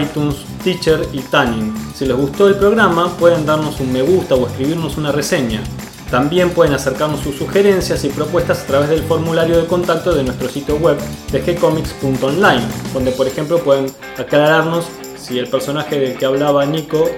iTunes, 0.00 0.36
Teacher 0.64 1.06
y 1.12 1.20
Tuning. 1.20 1.72
Si 1.94 2.04
les 2.04 2.16
gustó 2.16 2.48
el 2.48 2.56
programa, 2.56 3.16
pueden 3.16 3.46
darnos 3.46 3.78
un 3.78 3.92
me 3.92 4.02
gusta 4.02 4.34
o 4.34 4.46
escribirnos 4.46 4.96
una 4.96 5.12
reseña. 5.12 5.62
También 6.10 6.50
pueden 6.50 6.72
acercarnos 6.74 7.20
sus 7.20 7.36
sugerencias 7.36 8.02
y 8.04 8.08
propuestas 8.08 8.60
a 8.62 8.66
través 8.66 8.88
del 8.88 9.02
formulario 9.02 9.58
de 9.58 9.66
contacto 9.66 10.14
de 10.14 10.22
nuestro 10.22 10.48
sitio 10.48 10.76
web 10.76 10.96
de 11.30 11.40
gcomics.online, 11.40 12.62
donde 12.94 13.10
por 13.12 13.26
ejemplo 13.26 13.58
pueden 13.58 13.86
aclararnos 14.16 14.86
si 15.20 15.38
el 15.38 15.48
personaje 15.48 15.98
del 15.98 16.16
que 16.16 16.24
hablaba 16.24 16.64
Nico 16.64 17.10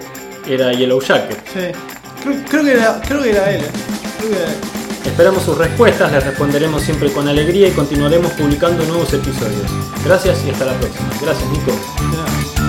era 0.48 0.72
Yellow 0.72 1.00
Jacket. 1.00 1.38
Sí. 1.52 1.60
Creo, 2.22 2.44
creo 2.48 2.64
que 2.64 2.72
era, 2.72 3.00
creo 3.06 3.22
que 3.22 3.30
era 3.30 3.50
él. 3.52 3.60
eh. 3.60 3.70
Creo 4.18 4.30
que 4.30 4.36
era 4.36 4.46
él. 4.50 4.56
Esperamos 5.06 5.42
sus 5.44 5.56
respuestas, 5.56 6.12
les 6.12 6.24
responderemos 6.24 6.82
siempre 6.82 7.10
con 7.12 7.26
alegría 7.28 7.68
y 7.68 7.70
continuaremos 7.70 8.32
publicando 8.32 8.84
nuevos 8.84 9.12
episodios. 9.12 9.70
Gracias 10.04 10.38
y 10.46 10.50
hasta 10.50 10.66
la 10.66 10.74
próxima. 10.74 11.08
Gracias 11.22 11.48
Nico. 11.50 12.59